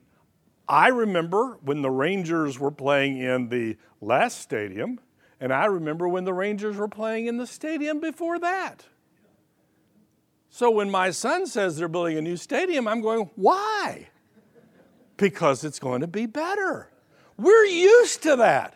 I 0.67 0.89
remember 0.89 1.57
when 1.61 1.81
the 1.81 1.91
Rangers 1.91 2.57
were 2.57 2.71
playing 2.71 3.17
in 3.17 3.49
the 3.49 3.77
last 4.01 4.41
stadium, 4.41 4.99
and 5.39 5.53
I 5.53 5.65
remember 5.65 6.07
when 6.07 6.23
the 6.23 6.33
Rangers 6.33 6.77
were 6.77 6.87
playing 6.87 7.27
in 7.27 7.37
the 7.37 7.47
stadium 7.47 7.99
before 7.99 8.39
that. 8.39 8.85
So 10.49 10.69
when 10.69 10.89
my 10.89 11.09
son 11.09 11.47
says 11.47 11.77
they're 11.77 11.87
building 11.87 12.17
a 12.17 12.21
new 12.21 12.37
stadium, 12.37 12.87
I'm 12.87 13.01
going, 13.01 13.29
why? 13.35 14.09
Because 15.17 15.63
it's 15.63 15.79
going 15.79 16.01
to 16.01 16.07
be 16.07 16.27
better. 16.27 16.89
We're 17.37 17.65
used 17.65 18.23
to 18.23 18.35
that. 18.37 18.75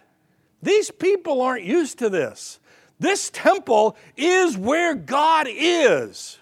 These 0.68 0.92
people 0.92 1.42
aren't 1.42 1.64
used 1.64 1.98
to 2.00 2.10
this. 2.10 2.60
This 3.00 3.30
temple 3.30 3.96
is 4.18 4.58
where 4.58 4.96
God 4.96 5.48
is. 5.50 6.40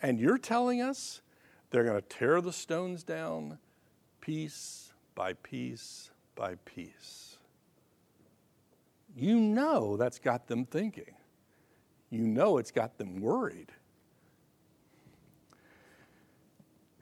And 0.00 0.18
you're 0.18 0.38
telling 0.38 0.80
us 0.80 1.20
they're 1.68 1.84
going 1.84 2.00
to 2.00 2.08
tear 2.08 2.40
the 2.40 2.50
stones 2.50 3.04
down 3.04 3.58
piece 4.22 4.94
by 5.14 5.34
piece 5.34 6.10
by 6.34 6.54
piece. 6.64 7.36
You 9.14 9.38
know 9.38 9.98
that's 9.98 10.18
got 10.18 10.46
them 10.46 10.64
thinking. 10.64 11.14
You 12.08 12.26
know 12.26 12.56
it's 12.56 12.70
got 12.70 12.96
them 12.96 13.20
worried. 13.20 13.70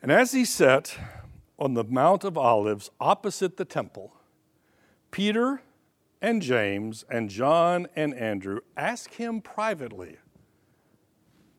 And 0.03 0.11
as 0.11 0.33
he 0.33 0.45
sat 0.45 0.99
on 1.61 1.75
the 1.75 1.85
Mount 1.85 2.25
of 2.25 2.37
Olives 2.37 2.91
opposite 2.99 3.57
the 3.57 3.65
temple, 3.65 4.17
Peter 5.13 5.63
and 6.21 6.43
James 6.43 7.05
and 7.11 7.29
John 7.29 7.87
and 7.95 8.15
Andrew 8.15 8.61
ask 8.77 9.15
him 9.15 9.41
privately, 9.41 10.17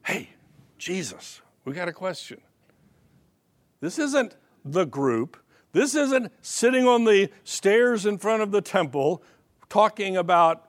Hey, 0.05 0.29
Jesus, 0.77 1.41
we 1.65 1.73
got 1.73 1.87
a 1.87 1.93
question. 1.93 2.41
This 3.79 3.99
isn't 3.99 4.35
the 4.65 4.85
group. 4.85 5.37
This 5.71 5.95
isn't 5.95 6.31
sitting 6.41 6.87
on 6.87 7.05
the 7.05 7.29
stairs 7.43 8.05
in 8.05 8.17
front 8.17 8.41
of 8.41 8.51
the 8.51 8.61
temple 8.61 9.23
talking 9.69 10.17
about 10.17 10.65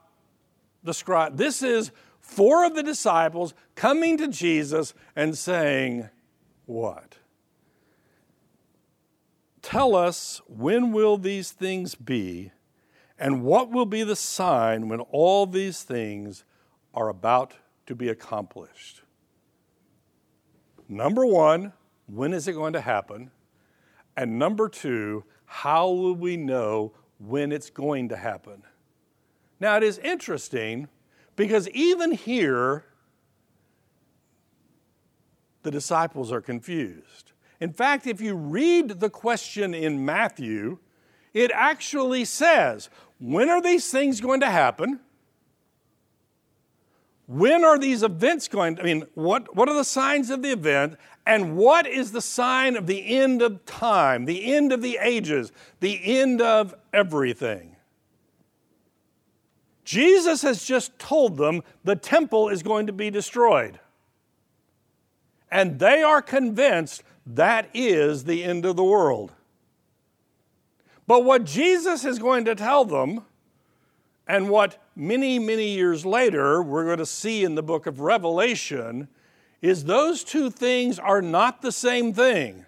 the 0.83 0.95
scribe. 0.95 1.37
This 1.37 1.63
is 1.63 1.91
four 2.21 2.65
of 2.65 2.75
the 2.75 2.83
disciples 2.83 3.55
coming 3.75 4.17
to 4.19 4.29
Jesus 4.29 4.95
and 5.17 5.37
saying, 5.37 6.09
What? 6.67 7.17
Tell 9.63 9.95
us, 9.95 10.41
when 10.47 10.93
will 10.93 11.17
these 11.17 11.51
things 11.51 11.95
be? 11.95 12.53
And 13.21 13.43
what 13.43 13.71
will 13.71 13.85
be 13.85 14.03
the 14.03 14.17
sign 14.17 14.89
when 14.89 15.01
all 15.01 15.47
these 15.47 15.83
things 15.83 16.45
are 16.95 17.11
about 17.11 17.55
to 17.87 17.95
be 17.95 18.09
accomplished? 18.09 19.03
Number 20.89 21.27
one, 21.27 21.75
when 22.07 22.33
is 22.33 22.49
it 22.49 22.55
going 22.55 22.73
to 22.73 22.81
happen? 22.81 23.31
And 24.17 24.39
number 24.39 24.71
two, 24.71 25.25
how 25.45 25.91
will 25.91 26.15
we 26.15 26.39
know 26.39 26.95
when 27.19 27.53
it's 27.53 27.69
going 27.69 28.09
to 28.09 28.17
happen? 28.17 28.63
Now, 29.61 29.77
it 29.77 29.83
is 29.83 29.99
interesting 29.99 30.89
because 31.37 31.69
even 31.69 32.13
here, 32.13 32.87
the 35.63 35.71
disciples 35.71 36.33
are 36.33 36.41
confused. 36.41 37.33
In 37.61 37.75
fact, 37.75 38.07
if 38.07 38.23
you 38.23 38.35
read 38.35 39.01
the 39.01 39.11
question 39.11 39.75
in 39.75 40.07
Matthew, 40.07 40.79
it 41.35 41.51
actually 41.55 42.25
says, 42.25 42.89
when 43.21 43.51
are 43.51 43.63
these 43.63 43.91
things 43.91 44.21
going 44.21 44.41
to 44.41 44.51
happen? 44.51 44.99
When 47.27 47.65
are 47.65 47.79
these 47.79 48.03
events 48.03 48.49
going 48.49 48.77
to, 48.77 48.83
I 48.83 48.85
mean, 48.85 49.05
what, 49.15 49.55
what 49.55 49.69
are 49.69 49.75
the 49.75 49.85
signs 49.85 50.31
of 50.31 50.43
the 50.43 50.51
event? 50.51 50.97
And 51.25 51.57
what 51.57 51.87
is 51.87 52.11
the 52.11 52.23
sign 52.23 52.77
of 52.77 52.89
the 52.89 53.17
end 53.17 53.41
of 53.41 53.65
time, 53.67 54.25
the 54.25 54.53
end 54.53 54.73
of 54.73 54.83
the 54.83 54.99
ages, 55.01 55.53
the 55.79 56.01
end 56.03 56.41
of 56.41 56.75
everything? 56.93 57.77
Jesus 59.85 60.43
has 60.43 60.65
just 60.65 60.99
told 60.99 61.37
them 61.37 61.63
the 61.85 61.97
temple 61.97 62.49
is 62.49 62.63
going 62.63 62.87
to 62.87 62.93
be 62.93 63.11
destroyed. 63.11 63.79
And 65.51 65.79
they 65.79 66.03
are 66.03 66.23
convinced 66.23 67.03
that 67.27 67.69
is 67.75 68.25
the 68.25 68.43
end 68.43 68.65
of 68.65 68.77
the 68.77 68.85
world. 68.85 69.33
But 71.11 71.25
what 71.25 71.43
Jesus 71.43 72.05
is 72.05 72.21
going 72.21 72.45
to 72.45 72.55
tell 72.55 72.85
them, 72.85 73.23
and 74.29 74.49
what 74.49 74.81
many, 74.95 75.41
many 75.41 75.71
years 75.71 76.07
later 76.07 76.63
we're 76.63 76.85
going 76.85 76.99
to 76.99 77.05
see 77.05 77.43
in 77.43 77.57
the 77.57 77.65
book 77.65 77.87
of 77.87 77.99
Revelation, 77.99 79.09
is 79.61 79.83
those 79.83 80.23
two 80.23 80.51
things 80.51 81.01
are 81.01 81.21
not 81.21 81.63
the 81.63 81.73
same 81.73 82.13
thing. 82.13 82.65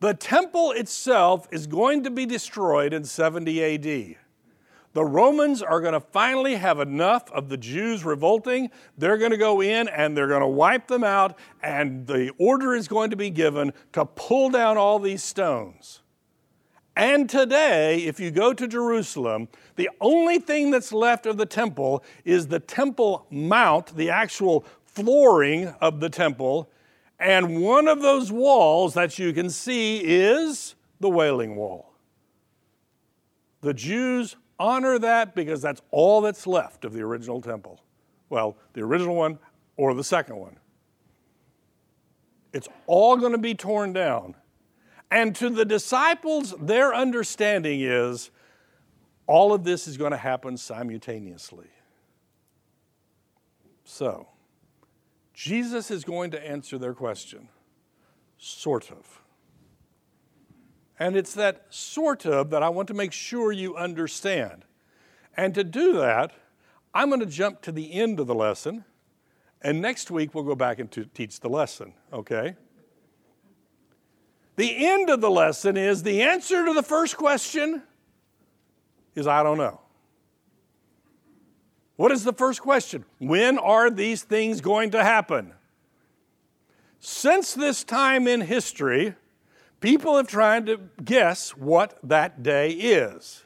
The 0.00 0.14
temple 0.14 0.70
itself 0.70 1.46
is 1.50 1.66
going 1.66 2.04
to 2.04 2.10
be 2.10 2.24
destroyed 2.24 2.94
in 2.94 3.04
70 3.04 3.62
AD. 3.62 4.16
The 4.94 5.04
Romans 5.04 5.60
are 5.60 5.82
going 5.82 5.92
to 5.92 6.00
finally 6.00 6.54
have 6.54 6.80
enough 6.80 7.30
of 7.30 7.50
the 7.50 7.58
Jews 7.58 8.06
revolting. 8.06 8.70
They're 8.96 9.18
going 9.18 9.32
to 9.32 9.36
go 9.36 9.60
in 9.60 9.86
and 9.88 10.16
they're 10.16 10.28
going 10.28 10.40
to 10.40 10.46
wipe 10.46 10.88
them 10.88 11.04
out, 11.04 11.38
and 11.62 12.06
the 12.06 12.32
order 12.38 12.74
is 12.74 12.88
going 12.88 13.10
to 13.10 13.16
be 13.16 13.28
given 13.28 13.74
to 13.92 14.06
pull 14.06 14.48
down 14.48 14.78
all 14.78 14.98
these 14.98 15.22
stones. 15.22 16.00
And 16.98 17.30
today, 17.30 17.98
if 17.98 18.18
you 18.18 18.32
go 18.32 18.52
to 18.52 18.66
Jerusalem, 18.66 19.46
the 19.76 19.88
only 20.00 20.40
thing 20.40 20.72
that's 20.72 20.92
left 20.92 21.26
of 21.26 21.36
the 21.36 21.46
temple 21.46 22.02
is 22.24 22.48
the 22.48 22.58
temple 22.58 23.24
mount, 23.30 23.96
the 23.96 24.10
actual 24.10 24.64
flooring 24.84 25.68
of 25.80 26.00
the 26.00 26.10
temple. 26.10 26.68
And 27.20 27.62
one 27.62 27.86
of 27.86 28.02
those 28.02 28.32
walls 28.32 28.94
that 28.94 29.16
you 29.16 29.32
can 29.32 29.48
see 29.48 29.98
is 29.98 30.74
the 30.98 31.08
Wailing 31.08 31.54
Wall. 31.54 31.94
The 33.60 33.74
Jews 33.74 34.34
honor 34.58 34.98
that 34.98 35.36
because 35.36 35.62
that's 35.62 35.82
all 35.92 36.20
that's 36.20 36.48
left 36.48 36.84
of 36.84 36.92
the 36.92 37.02
original 37.02 37.40
temple. 37.40 37.80
Well, 38.28 38.56
the 38.72 38.80
original 38.80 39.14
one 39.14 39.38
or 39.76 39.94
the 39.94 40.02
second 40.02 40.34
one. 40.34 40.56
It's 42.52 42.66
all 42.88 43.16
going 43.16 43.32
to 43.32 43.38
be 43.38 43.54
torn 43.54 43.92
down. 43.92 44.34
And 45.10 45.34
to 45.36 45.48
the 45.48 45.64
disciples, 45.64 46.54
their 46.60 46.94
understanding 46.94 47.80
is 47.80 48.30
all 49.26 49.52
of 49.52 49.64
this 49.64 49.88
is 49.88 49.96
going 49.96 50.12
to 50.12 50.18
happen 50.18 50.56
simultaneously. 50.56 51.68
So, 53.84 54.28
Jesus 55.32 55.90
is 55.90 56.04
going 56.04 56.30
to 56.32 56.46
answer 56.46 56.78
their 56.78 56.94
question, 56.94 57.48
sort 58.38 58.90
of. 58.90 59.22
And 60.98 61.16
it's 61.16 61.32
that 61.34 61.66
sort 61.70 62.26
of 62.26 62.50
that 62.50 62.62
I 62.62 62.68
want 62.68 62.88
to 62.88 62.94
make 62.94 63.12
sure 63.12 63.52
you 63.52 63.76
understand. 63.76 64.64
And 65.36 65.54
to 65.54 65.62
do 65.62 65.92
that, 65.92 66.32
I'm 66.92 67.08
going 67.08 67.20
to 67.20 67.26
jump 67.26 67.62
to 67.62 67.72
the 67.72 67.92
end 67.92 68.18
of 68.18 68.26
the 68.26 68.34
lesson, 68.34 68.84
and 69.62 69.80
next 69.80 70.10
week 70.10 70.34
we'll 70.34 70.44
go 70.44 70.54
back 70.54 70.78
and 70.80 70.90
teach 71.14 71.40
the 71.40 71.48
lesson, 71.48 71.94
okay? 72.12 72.56
The 74.58 74.88
end 74.88 75.08
of 75.08 75.20
the 75.20 75.30
lesson 75.30 75.76
is 75.76 76.02
the 76.02 76.20
answer 76.20 76.66
to 76.66 76.74
the 76.74 76.82
first 76.82 77.16
question 77.16 77.80
is 79.14 79.28
I 79.28 79.44
don't 79.44 79.56
know. 79.56 79.80
What 81.94 82.10
is 82.10 82.24
the 82.24 82.32
first 82.32 82.60
question? 82.60 83.04
When 83.20 83.56
are 83.56 83.88
these 83.88 84.24
things 84.24 84.60
going 84.60 84.90
to 84.90 85.04
happen? 85.04 85.52
Since 86.98 87.54
this 87.54 87.84
time 87.84 88.26
in 88.26 88.40
history, 88.40 89.14
people 89.78 90.16
have 90.16 90.26
tried 90.26 90.66
to 90.66 90.80
guess 91.04 91.50
what 91.50 91.96
that 92.02 92.42
day 92.42 92.70
is. 92.70 93.44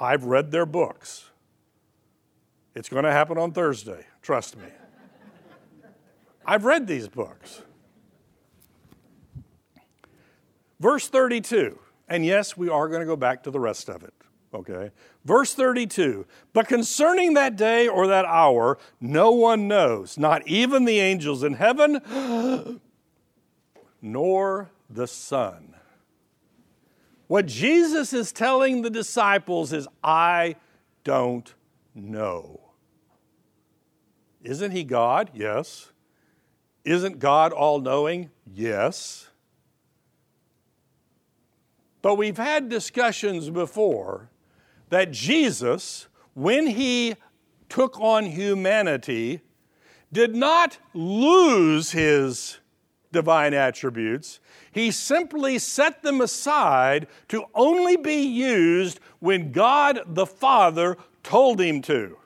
I've 0.00 0.24
read 0.24 0.52
their 0.52 0.64
books. 0.64 1.28
It's 2.74 2.88
going 2.88 3.04
to 3.04 3.12
happen 3.12 3.36
on 3.36 3.52
Thursday, 3.52 4.06
trust 4.22 4.56
me. 4.56 4.68
I've 6.46 6.64
read 6.64 6.86
these 6.86 7.08
books. 7.08 7.60
Verse 10.84 11.08
32 11.08 11.78
and 12.08 12.24
yes, 12.24 12.56
we 12.56 12.68
are 12.68 12.88
going 12.88 13.00
to 13.00 13.06
go 13.06 13.16
back 13.16 13.42
to 13.44 13.50
the 13.50 13.60
rest 13.60 13.88
of 13.88 14.02
it. 14.02 14.14
Okay. 14.52 14.90
Verse 15.24 15.54
32 15.54 16.26
But 16.52 16.68
concerning 16.68 17.34
that 17.34 17.56
day 17.56 17.88
or 17.88 18.06
that 18.06 18.24
hour, 18.24 18.78
no 19.00 19.32
one 19.32 19.66
knows, 19.66 20.18
not 20.18 20.46
even 20.46 20.84
the 20.84 21.00
angels 21.00 21.42
in 21.42 21.54
heaven, 21.54 22.00
nor 24.02 24.70
the 24.88 25.06
Son. 25.06 25.74
What 27.26 27.46
Jesus 27.46 28.12
is 28.12 28.32
telling 28.32 28.82
the 28.82 28.90
disciples 28.90 29.72
is, 29.72 29.88
I 30.02 30.56
don't 31.02 31.52
know. 31.94 32.60
Isn't 34.42 34.72
He 34.72 34.84
God? 34.84 35.30
Yes. 35.32 35.90
Isn't 36.84 37.18
God 37.18 37.52
all 37.52 37.80
knowing? 37.80 38.30
Yes. 38.46 39.30
But 42.04 42.16
we've 42.16 42.36
had 42.36 42.68
discussions 42.68 43.48
before 43.48 44.28
that 44.90 45.10
Jesus, 45.10 46.06
when 46.34 46.66
he 46.66 47.14
took 47.70 47.98
on 47.98 48.26
humanity, 48.26 49.40
did 50.12 50.36
not 50.36 50.76
lose 50.92 51.92
his 51.92 52.58
divine 53.10 53.54
attributes. 53.54 54.38
He 54.70 54.90
simply 54.90 55.58
set 55.58 56.02
them 56.02 56.20
aside 56.20 57.06
to 57.28 57.46
only 57.54 57.96
be 57.96 58.20
used 58.20 59.00
when 59.20 59.50
God 59.50 60.00
the 60.06 60.26
Father 60.26 60.98
told 61.22 61.58
him 61.58 61.80
to. 61.80 62.18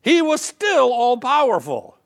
He 0.00 0.22
was 0.22 0.40
still 0.40 0.94
all 0.94 1.18
powerful. 1.18 1.98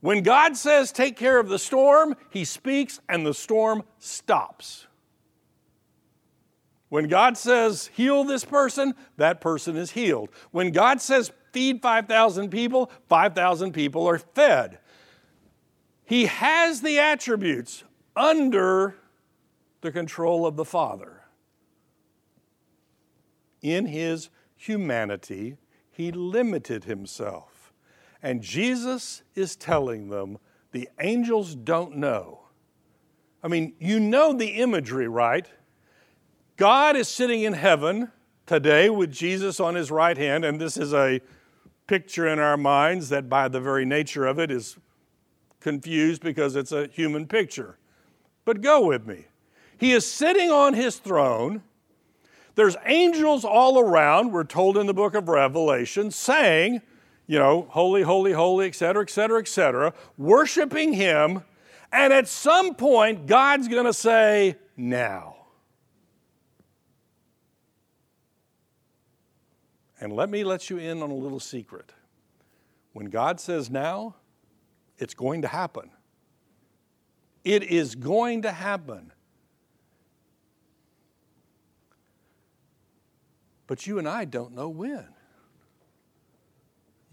When 0.00 0.22
God 0.22 0.54
says, 0.54 0.92
Take 0.92 1.16
care 1.16 1.38
of 1.38 1.48
the 1.48 1.58
storm, 1.58 2.14
he 2.28 2.44
speaks 2.44 3.00
and 3.08 3.24
the 3.24 3.32
storm 3.32 3.84
stops. 3.98 4.86
When 6.92 7.08
God 7.08 7.38
says, 7.38 7.88
heal 7.94 8.22
this 8.22 8.44
person, 8.44 8.94
that 9.16 9.40
person 9.40 9.78
is 9.78 9.92
healed. 9.92 10.28
When 10.50 10.72
God 10.72 11.00
says, 11.00 11.32
feed 11.50 11.80
5,000 11.80 12.50
people, 12.50 12.90
5,000 13.08 13.72
people 13.72 14.06
are 14.06 14.18
fed. 14.18 14.78
He 16.04 16.26
has 16.26 16.82
the 16.82 16.98
attributes 16.98 17.82
under 18.14 18.94
the 19.80 19.90
control 19.90 20.44
of 20.44 20.56
the 20.56 20.66
Father. 20.66 21.22
In 23.62 23.86
his 23.86 24.28
humanity, 24.54 25.56
he 25.90 26.12
limited 26.12 26.84
himself. 26.84 27.72
And 28.22 28.42
Jesus 28.42 29.22
is 29.34 29.56
telling 29.56 30.10
them 30.10 30.36
the 30.72 30.90
angels 31.00 31.54
don't 31.54 31.96
know. 31.96 32.40
I 33.42 33.48
mean, 33.48 33.72
you 33.78 33.98
know 33.98 34.34
the 34.34 34.60
imagery, 34.60 35.08
right? 35.08 35.48
God 36.62 36.94
is 36.94 37.08
sitting 37.08 37.42
in 37.42 37.54
heaven 37.54 38.12
today 38.46 38.88
with 38.88 39.10
Jesus 39.10 39.58
on 39.58 39.74
his 39.74 39.90
right 39.90 40.16
hand, 40.16 40.44
and 40.44 40.60
this 40.60 40.76
is 40.76 40.94
a 40.94 41.20
picture 41.88 42.28
in 42.28 42.38
our 42.38 42.56
minds 42.56 43.08
that, 43.08 43.28
by 43.28 43.48
the 43.48 43.58
very 43.58 43.84
nature 43.84 44.26
of 44.26 44.38
it, 44.38 44.48
is 44.48 44.76
confused 45.58 46.22
because 46.22 46.54
it's 46.54 46.70
a 46.70 46.86
human 46.86 47.26
picture. 47.26 47.78
But 48.44 48.60
go 48.60 48.86
with 48.86 49.08
me. 49.08 49.24
He 49.76 49.90
is 49.90 50.08
sitting 50.08 50.52
on 50.52 50.74
his 50.74 50.98
throne. 50.98 51.64
There's 52.54 52.76
angels 52.86 53.44
all 53.44 53.80
around, 53.80 54.30
we're 54.30 54.44
told 54.44 54.78
in 54.78 54.86
the 54.86 54.94
book 54.94 55.14
of 55.14 55.28
Revelation, 55.28 56.12
saying, 56.12 56.80
you 57.26 57.40
know, 57.40 57.66
holy, 57.70 58.02
holy, 58.02 58.34
holy, 58.34 58.68
et 58.68 58.76
cetera, 58.76 59.02
et 59.02 59.10
cetera, 59.10 59.40
et 59.40 59.48
cetera, 59.48 59.94
worshiping 60.16 60.92
him. 60.92 61.42
And 61.90 62.12
at 62.12 62.28
some 62.28 62.76
point, 62.76 63.26
God's 63.26 63.66
going 63.66 63.86
to 63.86 63.92
say, 63.92 64.58
now. 64.76 65.31
And 70.02 70.12
let 70.12 70.28
me 70.28 70.42
let 70.42 70.68
you 70.68 70.78
in 70.78 71.00
on 71.00 71.12
a 71.12 71.14
little 71.14 71.38
secret. 71.38 71.92
When 72.92 73.06
God 73.06 73.38
says 73.38 73.70
now, 73.70 74.16
it's 74.98 75.14
going 75.14 75.42
to 75.42 75.48
happen. 75.48 75.90
It 77.44 77.62
is 77.62 77.94
going 77.94 78.42
to 78.42 78.50
happen. 78.50 79.12
But 83.68 83.86
you 83.86 84.00
and 84.00 84.08
I 84.08 84.24
don't 84.24 84.56
know 84.56 84.68
when. 84.68 85.06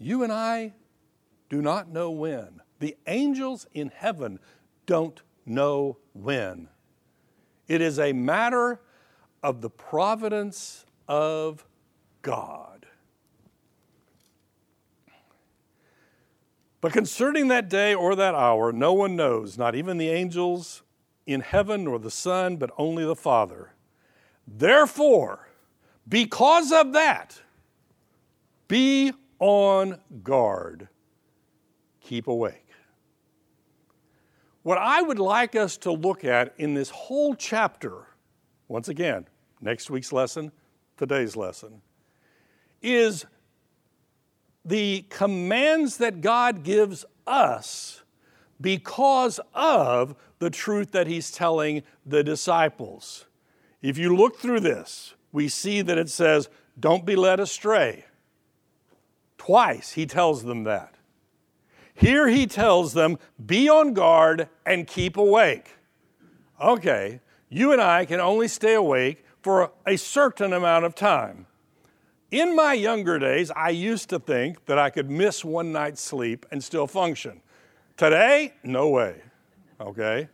You 0.00 0.24
and 0.24 0.32
I 0.32 0.72
do 1.48 1.62
not 1.62 1.88
know 1.88 2.10
when. 2.10 2.60
The 2.80 2.96
angels 3.06 3.68
in 3.72 3.92
heaven 3.94 4.40
don't 4.86 5.22
know 5.46 5.98
when. 6.12 6.66
It 7.68 7.80
is 7.80 8.00
a 8.00 8.12
matter 8.12 8.80
of 9.44 9.60
the 9.60 9.70
providence 9.70 10.84
of 11.06 11.64
God. 12.22 12.69
But 16.80 16.92
concerning 16.92 17.48
that 17.48 17.68
day 17.68 17.94
or 17.94 18.14
that 18.16 18.34
hour, 18.34 18.72
no 18.72 18.92
one 18.92 19.16
knows, 19.16 19.58
not 19.58 19.74
even 19.74 19.98
the 19.98 20.08
angels 20.08 20.82
in 21.26 21.42
heaven 21.42 21.84
nor 21.84 21.98
the 21.98 22.10
Son, 22.10 22.56
but 22.56 22.70
only 22.78 23.04
the 23.04 23.16
Father. 23.16 23.74
Therefore, 24.46 25.48
because 26.08 26.72
of 26.72 26.92
that, 26.94 27.40
be 28.66 29.12
on 29.38 30.00
guard, 30.22 30.88
keep 32.00 32.26
awake. 32.26 32.66
What 34.62 34.78
I 34.78 35.02
would 35.02 35.18
like 35.18 35.56
us 35.56 35.76
to 35.78 35.92
look 35.92 36.24
at 36.24 36.54
in 36.58 36.74
this 36.74 36.90
whole 36.90 37.34
chapter, 37.34 38.06
once 38.68 38.88
again, 38.88 39.26
next 39.60 39.90
week's 39.90 40.12
lesson, 40.12 40.52
today's 40.96 41.36
lesson, 41.36 41.80
is 42.82 43.26
the 44.70 45.04
commands 45.08 45.96
that 45.96 46.20
God 46.20 46.62
gives 46.62 47.04
us 47.26 48.02
because 48.60 49.40
of 49.52 50.14
the 50.38 50.48
truth 50.48 50.92
that 50.92 51.08
He's 51.08 51.32
telling 51.32 51.82
the 52.06 52.22
disciples. 52.22 53.26
If 53.82 53.98
you 53.98 54.14
look 54.16 54.38
through 54.38 54.60
this, 54.60 55.14
we 55.32 55.48
see 55.48 55.82
that 55.82 55.98
it 55.98 56.08
says, 56.08 56.48
Don't 56.78 57.04
be 57.04 57.16
led 57.16 57.40
astray. 57.40 58.04
Twice 59.38 59.92
He 59.92 60.06
tells 60.06 60.44
them 60.44 60.62
that. 60.64 60.94
Here 61.92 62.28
He 62.28 62.46
tells 62.46 62.92
them, 62.92 63.18
Be 63.44 63.68
on 63.68 63.92
guard 63.92 64.48
and 64.64 64.86
keep 64.86 65.16
awake. 65.16 65.70
Okay, 66.60 67.20
you 67.48 67.72
and 67.72 67.82
I 67.82 68.04
can 68.04 68.20
only 68.20 68.46
stay 68.46 68.74
awake 68.74 69.24
for 69.42 69.72
a 69.84 69.96
certain 69.96 70.52
amount 70.52 70.84
of 70.84 70.94
time. 70.94 71.46
In 72.30 72.54
my 72.54 72.74
younger 72.74 73.18
days, 73.18 73.50
I 73.56 73.70
used 73.70 74.08
to 74.10 74.18
think 74.18 74.66
that 74.66 74.78
I 74.78 74.90
could 74.90 75.10
miss 75.10 75.44
one 75.44 75.72
night's 75.72 76.00
sleep 76.00 76.46
and 76.50 76.62
still 76.62 76.86
function. 76.86 77.40
Today, 77.96 78.54
no 78.62 78.88
way. 78.88 79.22
Okay? 79.80 80.28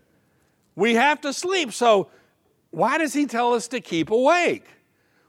We 0.75 0.95
have 0.95 1.21
to 1.23 1.33
sleep. 1.33 1.73
So, 1.73 2.11
why 2.71 2.99
does 2.99 3.15
he 3.15 3.27
tell 3.27 3.55
us 3.55 3.69
to 3.69 3.81
keep 3.81 4.11
awake? 4.11 4.67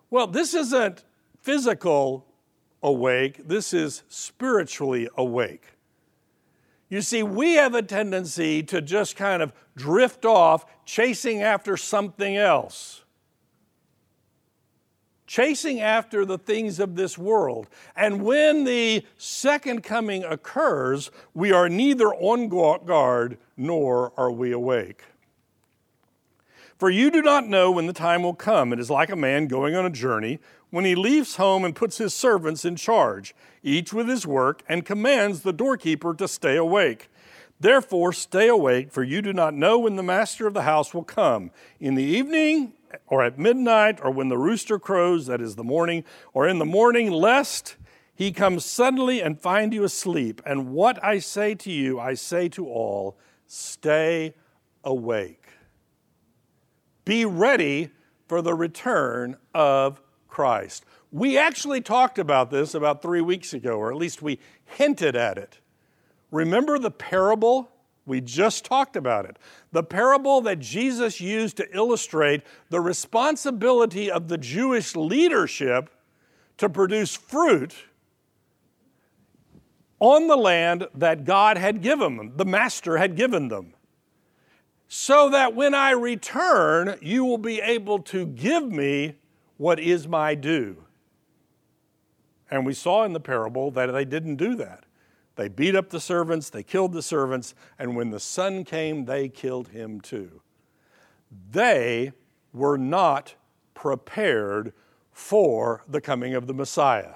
Well, 0.10 0.28
this 0.28 0.54
isn't 0.54 1.06
physical 1.40 2.26
awake, 2.84 3.48
this 3.48 3.74
is 3.74 4.04
spiritually 4.10 5.08
awake. 5.18 5.64
You 6.90 7.02
see, 7.02 7.24
we 7.24 7.54
have 7.54 7.74
a 7.74 7.82
tendency 7.82 8.64
to 8.64 8.82
just 8.82 9.16
kind 9.16 9.42
of 9.42 9.54
drift 9.76 10.26
off 10.26 10.66
chasing 10.86 11.42
after 11.42 11.76
something 11.76 12.38
else, 12.38 13.04
chasing 15.28 15.80
after 15.82 16.26
the 16.26 16.38
things 16.38 16.80
of 16.80 16.96
this 16.96 17.18
world. 17.18 17.68
And 17.96 18.24
when 18.24 18.64
the 18.64 19.06
second 19.18 19.84
coming 19.84 20.24
occurs, 20.24 21.12
we 21.34 21.52
are 21.52 21.70
neither 21.70 22.08
on 22.16 22.48
guard 22.48 23.38
nor 23.56 24.14
are 24.18 24.32
we 24.32 24.52
awake. 24.52 25.04
For 26.80 26.90
you 26.90 27.12
do 27.12 27.22
not 27.22 27.48
know 27.48 27.72
when 27.72 27.88
the 27.88 27.94
time 27.94 28.24
will 28.24 28.36
come. 28.36 28.72
It 28.72 28.80
is 28.80 28.90
like 28.90 29.10
a 29.10 29.16
man 29.16 29.48
going 29.48 29.76
on 29.76 29.86
a 29.86 29.90
journey 29.90 30.40
when 30.70 30.86
he 30.86 30.96
leaves 30.96 31.38
home 31.38 31.66
and 31.66 31.76
puts 31.76 31.98
his 31.98 32.14
servants 32.14 32.66
in 32.66 32.76
charge, 32.76 33.36
each 33.64 33.94
with 33.94 34.08
his 34.08 34.28
work, 34.28 34.64
and 34.70 34.86
commands 34.86 35.42
the 35.42 35.54
doorkeeper 35.54 36.14
to 36.14 36.28
stay 36.28 36.56
awake. 36.56 37.10
Therefore, 37.60 38.14
stay 38.14 38.48
awake, 38.48 38.92
for 38.92 39.02
you 39.02 39.22
do 39.24 39.34
not 39.34 39.56
know 39.56 39.80
when 39.80 39.96
the 39.96 40.04
master 40.04 40.46
of 40.46 40.54
the 40.54 40.62
house 40.62 40.94
will 40.94 41.04
come 41.04 41.50
in 41.80 41.96
the 41.96 42.04
evening, 42.04 42.74
or 43.06 43.24
at 43.24 43.38
midnight, 43.38 44.00
or 44.02 44.12
when 44.12 44.30
the 44.30 44.38
rooster 44.38 44.80
crows, 44.80 45.28
that 45.28 45.42
is 45.42 45.56
the 45.56 45.64
morning, 45.64 46.04
or 46.34 46.48
in 46.48 46.60
the 46.60 46.66
morning, 46.66 47.12
lest 47.12 47.76
he 48.16 48.32
come 48.32 48.60
suddenly 48.60 49.22
and 49.22 49.40
find 49.40 49.74
you 49.74 49.84
asleep. 49.84 50.42
And 50.46 50.72
what 50.72 51.04
I 51.04 51.20
say 51.20 51.54
to 51.56 51.72
you, 51.72 52.00
I 52.00 52.16
say 52.16 52.50
to 52.50 52.68
all 52.68 53.18
stay 53.46 54.34
awake. 54.84 55.44
Be 57.06 57.26
ready 57.26 57.92
for 58.28 58.42
the 58.42 58.54
return 58.54 59.38
of 59.54 60.02
Christ. 60.28 60.84
We 61.12 61.38
actually 61.38 61.82
talked 61.82 62.20
about 62.20 62.52
this 62.52 62.74
about 62.74 63.02
three 63.02 63.22
weeks 63.22 63.54
ago, 63.54 63.78
or 63.78 63.92
at 63.92 63.98
least 63.98 64.22
we 64.22 64.40
hinted 64.66 65.16
at 65.16 65.38
it. 65.38 65.60
Remember 66.32 66.78
the 66.78 66.92
parable? 66.92 67.72
We 68.08 68.22
just 68.22 68.66
talked 68.66 68.96
about 68.96 69.26
it. 69.26 69.38
The 69.72 69.84
parable 69.84 70.42
that 70.42 70.58
Jesus 70.60 71.22
used 71.22 71.58
to 71.58 71.68
illustrate 71.76 72.42
the 72.70 72.82
responsibility 72.82 74.10
of 74.10 74.28
the 74.30 74.38
Jewish 74.40 74.96
leadership 74.96 75.92
to 76.58 76.70
produce 76.70 77.16
fruit 77.16 77.76
on 80.00 80.28
the 80.28 80.38
land 80.38 80.88
that 80.96 81.26
God 81.26 81.58
had 81.58 81.84
given 81.84 82.18
them, 82.18 82.34
the 82.36 82.46
Master 82.46 82.98
had 82.98 83.16
given 83.16 83.50
them 83.50 83.74
so 84.88 85.30
that 85.30 85.54
when 85.54 85.74
I 85.74 85.92
return, 85.92 86.98
you 87.02 87.26
will 87.26 87.38
be 87.38 87.60
able 87.60 88.00
to 88.04 88.26
give 88.26 88.64
me 88.72 89.16
what 89.58 89.80
is 89.80 90.08
my 90.08 90.36
due. 90.36 90.84
And 92.50 92.66
we 92.66 92.74
saw 92.74 93.04
in 93.04 93.14
the 93.14 93.20
parable 93.20 93.72
that 93.72 93.88
they 93.88 94.06
didn't 94.06 94.38
do 94.38 94.56
that. 94.56 94.86
They 95.38 95.48
beat 95.48 95.76
up 95.76 95.90
the 95.90 96.02
servants, 96.02 96.50
they 96.50 96.64
killed 96.64 96.92
the 96.92 97.02
servants, 97.02 97.56
and 97.80 97.96
when 97.96 98.10
the 98.10 98.20
son 98.20 98.66
came, 98.66 99.06
they 99.06 99.30
killed 99.30 99.70
him 99.70 100.02
too. 100.02 100.42
They 101.52 102.12
were 102.52 102.78
not 102.78 103.36
prepared 103.74 104.74
for 105.12 105.84
the 105.88 106.02
coming 106.02 106.36
of 106.36 106.48
the 106.48 106.54
Messiah 106.54 107.16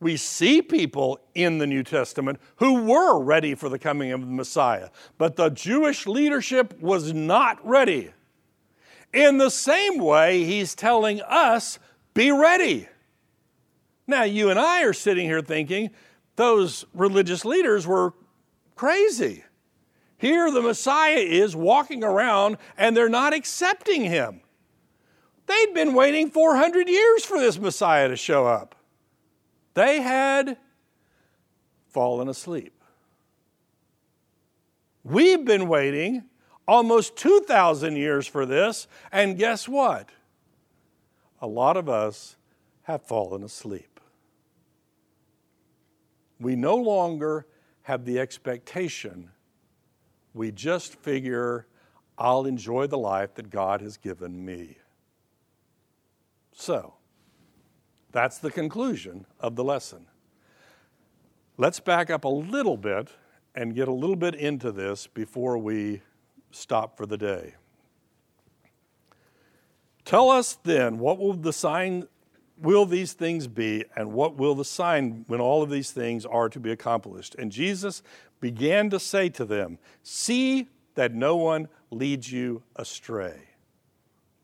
we 0.00 0.16
see 0.16 0.62
people 0.62 1.20
in 1.34 1.58
the 1.58 1.66
New 1.66 1.82
Testament 1.82 2.40
who 2.56 2.84
were 2.84 3.22
ready 3.22 3.54
for 3.54 3.68
the 3.68 3.78
coming 3.78 4.12
of 4.12 4.22
the 4.22 4.26
Messiah, 4.26 4.88
but 5.18 5.36
the 5.36 5.50
Jewish 5.50 6.06
leadership 6.06 6.80
was 6.80 7.12
not 7.12 7.64
ready. 7.66 8.10
In 9.12 9.38
the 9.38 9.50
same 9.50 9.98
way, 9.98 10.44
he's 10.44 10.74
telling 10.74 11.20
us, 11.22 11.78
be 12.14 12.30
ready. 12.30 12.88
Now, 14.06 14.22
you 14.22 14.50
and 14.50 14.58
I 14.58 14.82
are 14.84 14.92
sitting 14.92 15.26
here 15.26 15.42
thinking 15.42 15.90
those 16.40 16.86
religious 16.94 17.44
leaders 17.44 17.86
were 17.86 18.14
crazy. 18.74 19.44
Here, 20.16 20.50
the 20.50 20.62
Messiah 20.62 21.18
is 21.18 21.54
walking 21.54 22.02
around 22.02 22.56
and 22.78 22.96
they're 22.96 23.10
not 23.10 23.34
accepting 23.34 24.04
him. 24.04 24.40
They'd 25.44 25.74
been 25.74 25.92
waiting 25.92 26.30
400 26.30 26.88
years 26.88 27.26
for 27.26 27.38
this 27.38 27.58
Messiah 27.58 28.08
to 28.08 28.16
show 28.16 28.46
up. 28.46 28.74
They 29.74 30.00
had 30.00 30.56
fallen 31.88 32.26
asleep. 32.26 32.72
We've 35.04 35.44
been 35.44 35.68
waiting 35.68 36.24
almost 36.66 37.16
2,000 37.16 37.96
years 37.96 38.26
for 38.26 38.46
this, 38.46 38.88
and 39.12 39.36
guess 39.36 39.68
what? 39.68 40.08
A 41.42 41.46
lot 41.46 41.76
of 41.76 41.90
us 41.90 42.36
have 42.84 43.02
fallen 43.02 43.42
asleep. 43.42 43.89
We 46.40 46.56
no 46.56 46.74
longer 46.74 47.46
have 47.82 48.04
the 48.04 48.18
expectation, 48.18 49.30
we 50.32 50.52
just 50.52 50.94
figure, 50.94 51.66
I'll 52.16 52.46
enjoy 52.46 52.86
the 52.86 52.98
life 52.98 53.34
that 53.34 53.50
God 53.50 53.80
has 53.80 53.96
given 53.96 54.44
me. 54.44 54.78
So, 56.52 56.94
that's 58.12 58.38
the 58.38 58.50
conclusion 58.50 59.26
of 59.38 59.56
the 59.56 59.64
lesson. 59.64 60.06
Let's 61.56 61.80
back 61.80 62.10
up 62.10 62.24
a 62.24 62.28
little 62.28 62.76
bit 62.76 63.08
and 63.54 63.74
get 63.74 63.88
a 63.88 63.92
little 63.92 64.16
bit 64.16 64.34
into 64.34 64.72
this 64.72 65.06
before 65.06 65.58
we 65.58 66.02
stop 66.50 66.96
for 66.96 67.06
the 67.06 67.18
day. 67.18 67.54
Tell 70.04 70.30
us 70.30 70.58
then 70.62 70.98
what 70.98 71.18
will 71.18 71.34
the 71.34 71.52
sign 71.52 72.08
will 72.60 72.86
these 72.86 73.12
things 73.12 73.46
be 73.46 73.84
and 73.96 74.12
what 74.12 74.36
will 74.36 74.54
the 74.54 74.64
sign 74.64 75.24
when 75.26 75.40
all 75.40 75.62
of 75.62 75.70
these 75.70 75.90
things 75.90 76.26
are 76.26 76.48
to 76.48 76.60
be 76.60 76.70
accomplished? 76.70 77.34
And 77.36 77.50
Jesus 77.50 78.02
began 78.40 78.90
to 78.90 78.98
say 78.98 79.28
to 79.30 79.44
them, 79.44 79.78
"See 80.02 80.68
that 80.94 81.14
no 81.14 81.36
one 81.36 81.68
leads 81.90 82.32
you 82.32 82.62
astray." 82.76 83.48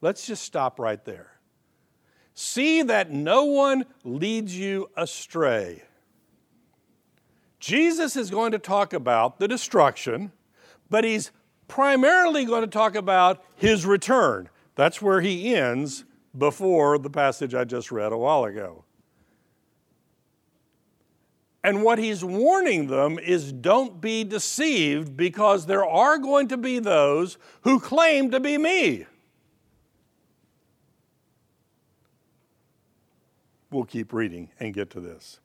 Let's 0.01 0.27
just 0.27 0.45
stop 0.45 0.79
right 0.79 1.05
there. 1.05 1.33
See 2.35 2.83
that 2.83 3.11
no 3.11 3.45
one 3.45 3.87
leads 4.05 4.57
you 4.57 4.91
astray. 4.97 5.85
Jesus 7.59 8.15
is 8.15 8.31
going 8.31 8.53
to 8.53 8.59
talk 8.59 8.93
about 8.93 9.39
the 9.39 9.49
destruction, 9.49 10.33
but 10.91 11.05
he's 11.05 11.31
primarily 11.67 12.45
going 12.45 12.61
to 12.61 12.67
talk 12.67 12.95
about 12.95 13.43
his 13.57 13.87
return. 13.87 14.51
That's 14.75 15.01
where 15.01 15.23
he 15.23 15.55
ends 15.55 16.05
before 16.37 16.99
the 16.99 17.11
passage 17.11 17.55
I 17.55 17.65
just 17.65 17.91
read 17.91 18.13
a 18.13 18.19
while 18.19 18.45
ago. 18.45 18.85
And 21.65 21.83
what 21.83 21.99
he's 21.99 22.25
warning 22.25 22.87
them 22.87 23.19
is 23.19 23.53
don't 23.53 24.01
be 24.01 24.23
deceived 24.23 25.17
because 25.17 25.67
there 25.67 25.85
are 25.85 26.17
going 26.17 26.47
to 26.49 26.57
be 26.57 26.79
those 26.79 27.39
who 27.63 27.81
claim 27.81 28.31
to 28.31 28.39
be 28.39 28.57
me. 28.57 29.07
We'll 33.73 33.85
keep 33.85 34.13
reading 34.13 34.51
and 34.61 34.73
get 34.73 34.91
to 34.91 35.01
this. 35.01 35.41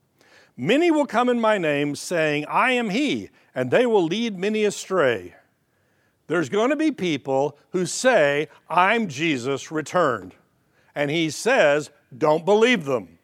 Many 0.56 0.92
will 0.92 1.08
come 1.08 1.28
in 1.28 1.42
my 1.42 1.58
name, 1.58 1.96
saying, 1.96 2.46
I 2.46 2.74
am 2.74 2.92
he, 2.92 3.30
and 3.56 3.72
they 3.72 3.88
will 3.88 4.04
lead 4.04 4.38
many 4.38 4.64
astray. 4.64 5.34
There's 6.28 6.50
going 6.50 6.70
to 6.70 6.76
be 6.76 6.92
people 6.92 7.58
who 7.72 7.88
say, 7.88 8.48
I'm 8.70 9.08
Jesus 9.08 9.72
returned. 9.72 10.36
And 10.96 11.10
he 11.12 11.30
says, 11.30 11.90
Don't 12.16 12.46
believe 12.46 12.86
them. 12.86 13.20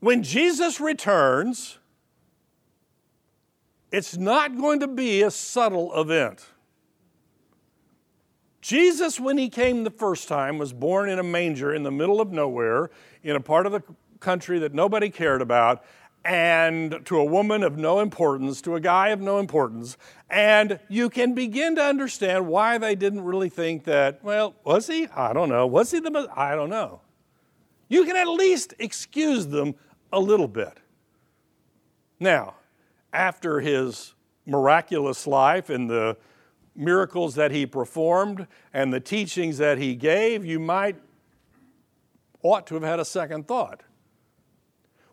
When 0.00 0.22
Jesus 0.22 0.80
returns, 0.80 1.78
it's 3.90 4.16
not 4.16 4.56
going 4.56 4.80
to 4.80 4.86
be 4.86 5.22
a 5.22 5.30
subtle 5.30 5.98
event. 6.00 6.46
Jesus, 8.60 9.18
when 9.18 9.38
he 9.38 9.48
came 9.48 9.84
the 9.84 9.90
first 9.90 10.28
time, 10.28 10.58
was 10.58 10.72
born 10.72 11.08
in 11.08 11.18
a 11.18 11.22
manger 11.22 11.74
in 11.74 11.84
the 11.84 11.90
middle 11.90 12.20
of 12.20 12.30
nowhere 12.30 12.90
in 13.22 13.34
a 13.34 13.40
part 13.40 13.66
of 13.66 13.72
the 13.72 13.82
country 14.20 14.58
that 14.58 14.74
nobody 14.74 15.08
cared 15.10 15.40
about, 15.40 15.84
and 16.24 17.00
to 17.06 17.18
a 17.18 17.24
woman 17.24 17.62
of 17.62 17.78
no 17.78 18.00
importance, 18.00 18.60
to 18.62 18.74
a 18.74 18.80
guy 18.80 19.08
of 19.08 19.20
no 19.20 19.38
importance. 19.38 19.96
And 20.28 20.78
you 20.88 21.08
can 21.08 21.34
begin 21.34 21.76
to 21.76 21.82
understand 21.82 22.46
why 22.46 22.78
they 22.78 22.94
didn't 22.94 23.22
really 23.22 23.48
think 23.48 23.84
that, 23.84 24.22
well, 24.22 24.54
was 24.64 24.86
he? 24.86 25.06
I 25.14 25.32
don't 25.32 25.48
know. 25.48 25.66
Was 25.66 25.90
he 25.90 26.00
the, 26.00 26.28
I 26.34 26.54
don't 26.54 26.70
know. 26.70 27.00
You 27.88 28.04
can 28.04 28.16
at 28.16 28.28
least 28.28 28.74
excuse 28.78 29.46
them 29.46 29.74
a 30.12 30.20
little 30.20 30.48
bit. 30.48 30.78
Now, 32.20 32.54
after 33.12 33.60
his 33.60 34.14
miraculous 34.44 35.26
life 35.26 35.70
and 35.70 35.88
the 35.88 36.16
miracles 36.74 37.34
that 37.34 37.50
he 37.50 37.66
performed 37.66 38.46
and 38.72 38.92
the 38.92 39.00
teachings 39.00 39.58
that 39.58 39.78
he 39.78 39.94
gave, 39.94 40.44
you 40.44 40.58
might 40.58 40.96
ought 42.42 42.66
to 42.66 42.74
have 42.74 42.82
had 42.82 43.00
a 43.00 43.04
second 43.04 43.48
thought. 43.48 43.82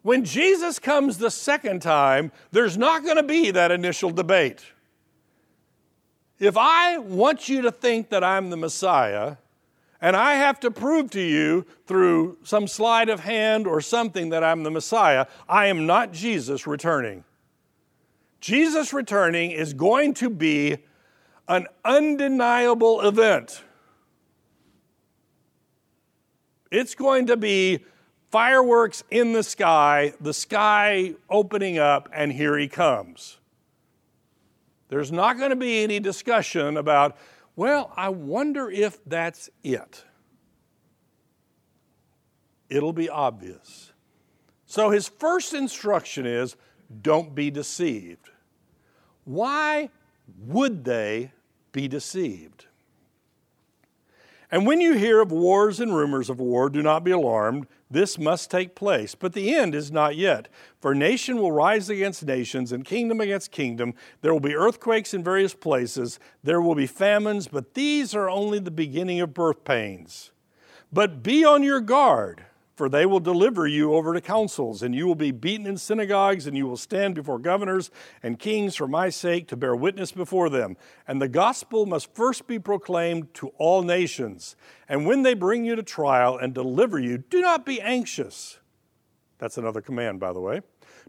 When 0.05 0.23
Jesus 0.23 0.77
comes 0.77 1.17
the 1.17 1.31
second 1.31 1.81
time, 1.81 2.31
there's 2.51 2.77
not 2.77 3.03
going 3.03 3.15
to 3.15 3.23
be 3.23 3.49
that 3.49 3.71
initial 3.71 4.11
debate. 4.11 4.63
If 6.37 6.55
I 6.55 6.99
want 6.99 7.49
you 7.49 7.63
to 7.63 7.71
think 7.71 8.09
that 8.09 8.23
I'm 8.23 8.51
the 8.51 8.55
Messiah, 8.55 9.37
and 9.99 10.15
I 10.15 10.35
have 10.35 10.59
to 10.59 10.69
prove 10.69 11.09
to 11.09 11.19
you 11.19 11.65
through 11.87 12.37
some 12.43 12.67
sleight 12.67 13.09
of 13.09 13.21
hand 13.21 13.65
or 13.65 13.81
something 13.81 14.29
that 14.29 14.43
I'm 14.43 14.61
the 14.61 14.69
Messiah, 14.69 15.25
I 15.49 15.65
am 15.65 15.87
not 15.87 16.11
Jesus 16.11 16.67
returning. 16.67 17.23
Jesus 18.39 18.93
returning 18.93 19.49
is 19.49 19.73
going 19.73 20.13
to 20.13 20.29
be 20.29 20.77
an 21.47 21.65
undeniable 21.83 23.01
event. 23.01 23.63
It's 26.69 26.93
going 26.93 27.25
to 27.25 27.37
be 27.37 27.79
fireworks 28.35 29.01
in 29.09 29.31
the 29.31 29.43
sky, 29.43 30.13
the 30.19 30.33
sky 30.33 31.13
opening 31.29 31.77
up, 31.77 32.09
and 32.11 32.33
here 32.33 32.57
he 32.57 32.67
comes. 32.67 33.37
There's 34.89 35.09
not 35.09 35.37
going 35.37 35.51
to 35.51 35.55
be 35.55 35.81
any 35.81 36.01
discussion 36.01 36.75
about, 36.75 37.15
well, 37.55 37.93
I 37.95 38.09
wonder 38.09 38.69
if 38.69 38.99
that's 39.05 39.49
it. 39.63 40.03
It'll 42.69 42.91
be 42.91 43.07
obvious. 43.07 43.93
So 44.65 44.89
his 44.89 45.07
first 45.07 45.53
instruction 45.53 46.25
is 46.25 46.57
don't 47.01 47.33
be 47.35 47.49
deceived. 47.49 48.31
Why 49.23 49.91
would 50.39 50.83
they 50.83 51.31
be 51.71 51.87
deceived? 51.87 52.65
And 54.51 54.67
when 54.67 54.81
you 54.81 54.93
hear 54.93 55.21
of 55.21 55.31
wars 55.31 55.79
and 55.79 55.95
rumors 55.95 56.29
of 56.29 56.41
war, 56.41 56.69
do 56.69 56.81
not 56.81 57.05
be 57.05 57.11
alarmed. 57.11 57.67
This 57.95 58.19
must 58.19 58.51
take 58.51 58.75
place, 58.75 59.15
but 59.15 59.31
the 59.31 59.55
end 59.55 59.73
is 59.73 59.89
not 59.89 60.17
yet. 60.17 60.49
For 60.81 60.93
nation 60.93 61.37
will 61.37 61.53
rise 61.53 61.89
against 61.89 62.25
nations 62.25 62.73
and 62.73 62.83
kingdom 62.83 63.21
against 63.21 63.51
kingdom. 63.51 63.93
There 64.19 64.33
will 64.33 64.41
be 64.41 64.53
earthquakes 64.53 65.13
in 65.13 65.23
various 65.23 65.53
places. 65.53 66.19
There 66.43 66.59
will 66.59 66.75
be 66.75 66.87
famines, 66.87 67.47
but 67.47 67.73
these 67.73 68.13
are 68.13 68.29
only 68.29 68.59
the 68.59 68.69
beginning 68.69 69.21
of 69.21 69.33
birth 69.33 69.63
pains. 69.63 70.31
But 70.91 71.23
be 71.23 71.45
on 71.45 71.63
your 71.63 71.79
guard 71.79 72.43
for 72.75 72.89
they 72.89 73.05
will 73.05 73.21
deliver 73.21 73.65
you 73.65 73.93
over 73.93 74.13
to 74.13 74.19
councils, 74.19 74.83
and 74.83 74.93
you 74.93 75.07
will 75.07 75.15
be 75.15 75.31
beaten 75.31 75.65
in 75.65 75.77
synagogues, 75.77 76.45
and 76.45 76.57
you 76.57 76.67
will 76.67 76.77
stand 76.77 77.15
before 77.15 77.39
governors 77.39 77.89
and 78.21 78.37
kings 78.37 78.75
for 78.75 78.87
my 78.87 79.09
sake 79.09 79.47
to 79.47 79.55
bear 79.55 79.75
witness 79.75 80.11
before 80.11 80.49
them. 80.49 80.75
And 81.07 81.21
the 81.21 81.29
gospel 81.29 81.85
must 81.85 82.13
first 82.13 82.47
be 82.47 82.59
proclaimed 82.59 83.33
to 83.35 83.47
all 83.57 83.81
nations. 83.81 84.57
And 84.89 85.05
when 85.05 85.23
they 85.23 85.33
bring 85.33 85.63
you 85.63 85.75
to 85.75 85.83
trial 85.83 86.37
and 86.37 86.53
deliver 86.53 86.99
you, 86.99 87.17
do 87.17 87.41
not 87.41 87.65
be 87.65 87.79
anxious. 87.79 88.59
That's 89.37 89.57
another 89.57 89.81
command, 89.81 90.19
by 90.19 90.33
the 90.33 90.41
way. 90.41 90.61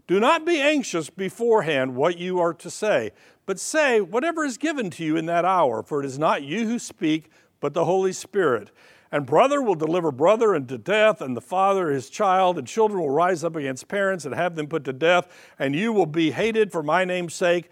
Do 0.07 0.21
not 0.21 0.45
be 0.45 0.61
anxious 0.61 1.09
beforehand 1.09 1.95
what 1.95 2.17
you 2.17 2.39
are 2.39 2.53
to 2.53 2.69
say, 2.69 3.11
but 3.45 3.59
say 3.59 3.99
whatever 3.99 4.45
is 4.45 4.57
given 4.57 4.89
to 4.91 5.03
you 5.03 5.17
in 5.17 5.25
that 5.25 5.43
hour, 5.43 5.83
for 5.83 6.01
it 6.01 6.05
is 6.05 6.17
not 6.17 6.43
you 6.43 6.65
who 6.65 6.79
speak, 6.79 7.29
but 7.59 7.73
the 7.73 7.85
Holy 7.85 8.13
Spirit. 8.13 8.71
And 9.11 9.25
brother 9.25 9.61
will 9.61 9.75
deliver 9.75 10.11
brother 10.11 10.53
into 10.53 10.77
death, 10.77 11.21
and 11.21 11.35
the 11.35 11.41
father 11.41 11.89
his 11.89 12.09
child, 12.09 12.57
and 12.57 12.67
children 12.67 12.99
will 12.99 13.09
rise 13.09 13.43
up 13.43 13.55
against 13.55 13.87
parents 13.87 14.25
and 14.25 14.35
have 14.35 14.55
them 14.55 14.67
put 14.67 14.83
to 14.85 14.93
death, 14.93 15.27
and 15.57 15.75
you 15.75 15.93
will 15.93 16.05
be 16.05 16.31
hated 16.31 16.71
for 16.71 16.83
my 16.83 17.05
name's 17.05 17.33
sake, 17.33 17.69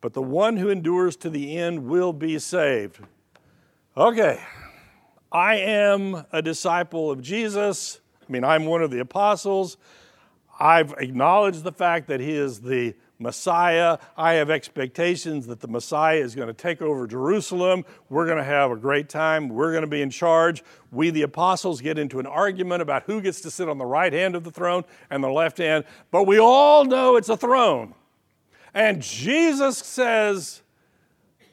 but 0.00 0.12
the 0.12 0.22
one 0.22 0.58
who 0.58 0.68
endures 0.68 1.16
to 1.16 1.30
the 1.30 1.56
end 1.56 1.86
will 1.86 2.12
be 2.12 2.38
saved. 2.38 3.00
Okay, 3.96 4.40
I 5.32 5.56
am 5.56 6.26
a 6.32 6.42
disciple 6.42 7.10
of 7.10 7.22
Jesus. 7.22 8.00
I 8.28 8.30
mean, 8.30 8.44
I'm 8.44 8.66
one 8.66 8.82
of 8.82 8.90
the 8.90 8.98
apostles. 8.98 9.78
I've 10.60 10.92
acknowledged 10.98 11.64
the 11.64 11.72
fact 11.72 12.08
that 12.08 12.20
he 12.20 12.32
is 12.32 12.60
the 12.60 12.94
Messiah. 13.18 13.98
I 14.16 14.34
have 14.34 14.50
expectations 14.50 15.46
that 15.46 15.60
the 15.60 15.68
Messiah 15.68 16.18
is 16.18 16.34
going 16.34 16.48
to 16.48 16.54
take 16.54 16.82
over 16.82 17.06
Jerusalem. 17.06 17.84
We're 18.08 18.26
going 18.26 18.38
to 18.38 18.44
have 18.44 18.70
a 18.70 18.76
great 18.76 19.08
time. 19.08 19.48
We're 19.48 19.72
going 19.72 19.84
to 19.84 19.90
be 19.90 20.02
in 20.02 20.10
charge. 20.10 20.62
We, 20.92 21.10
the 21.10 21.22
apostles, 21.22 21.80
get 21.80 21.98
into 21.98 22.20
an 22.20 22.26
argument 22.26 22.82
about 22.82 23.04
who 23.04 23.20
gets 23.20 23.40
to 23.42 23.50
sit 23.50 23.68
on 23.68 23.78
the 23.78 23.86
right 23.86 24.12
hand 24.12 24.34
of 24.34 24.44
the 24.44 24.50
throne 24.50 24.84
and 25.10 25.24
the 25.24 25.28
left 25.28 25.58
hand, 25.58 25.84
but 26.10 26.24
we 26.24 26.38
all 26.38 26.84
know 26.84 27.16
it's 27.16 27.28
a 27.28 27.36
throne. 27.36 27.94
And 28.74 29.00
Jesus 29.00 29.78
says, 29.78 30.62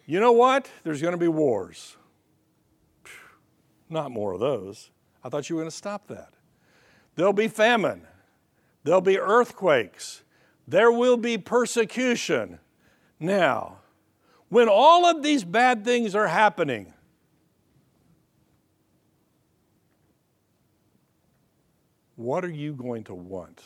you 0.06 0.20
know 0.20 0.34
what? 0.34 0.70
There's 0.84 1.02
going 1.02 1.14
to 1.14 1.18
be 1.18 1.30
wars. 1.30 1.96
Not 3.90 4.12
more 4.12 4.34
of 4.34 4.40
those. 4.40 4.90
I 5.24 5.30
thought 5.30 5.50
you 5.50 5.56
were 5.56 5.62
going 5.62 5.72
to 5.72 5.76
stop 5.76 6.08
that. 6.08 6.34
There'll 7.16 7.32
be 7.32 7.48
famine. 7.48 8.06
There'll 8.84 9.02
be 9.02 9.20
earthquakes. 9.20 10.23
There 10.68 10.92
will 10.92 11.18
be 11.18 11.38
persecution. 11.38 12.60
Now, 13.20 13.80
when 14.50 14.70
all 14.70 15.06
of 15.06 15.24
these 15.24 15.44
bad 15.44 15.84
things 15.84 16.16
are 16.16 16.28
happening, 16.28 16.94
what 22.16 22.46
are 22.46 22.52
you 22.52 22.74
going 22.74 23.04
to 23.06 23.14
want? 23.14 23.62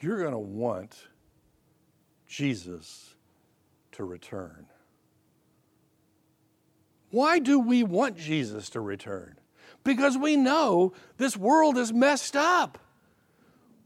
You're 0.00 0.18
going 0.18 0.32
to 0.32 0.38
want 0.38 0.96
Jesus 2.26 3.14
to 3.92 4.04
return. 4.04 4.66
Why 7.10 7.38
do 7.38 7.58
we 7.58 7.82
want 7.82 8.16
Jesus 8.16 8.68
to 8.70 8.80
return? 8.80 9.38
Because 9.84 10.18
we 10.18 10.36
know 10.36 10.92
this 11.16 11.36
world 11.36 11.78
is 11.78 11.92
messed 11.92 12.36
up. 12.36 12.78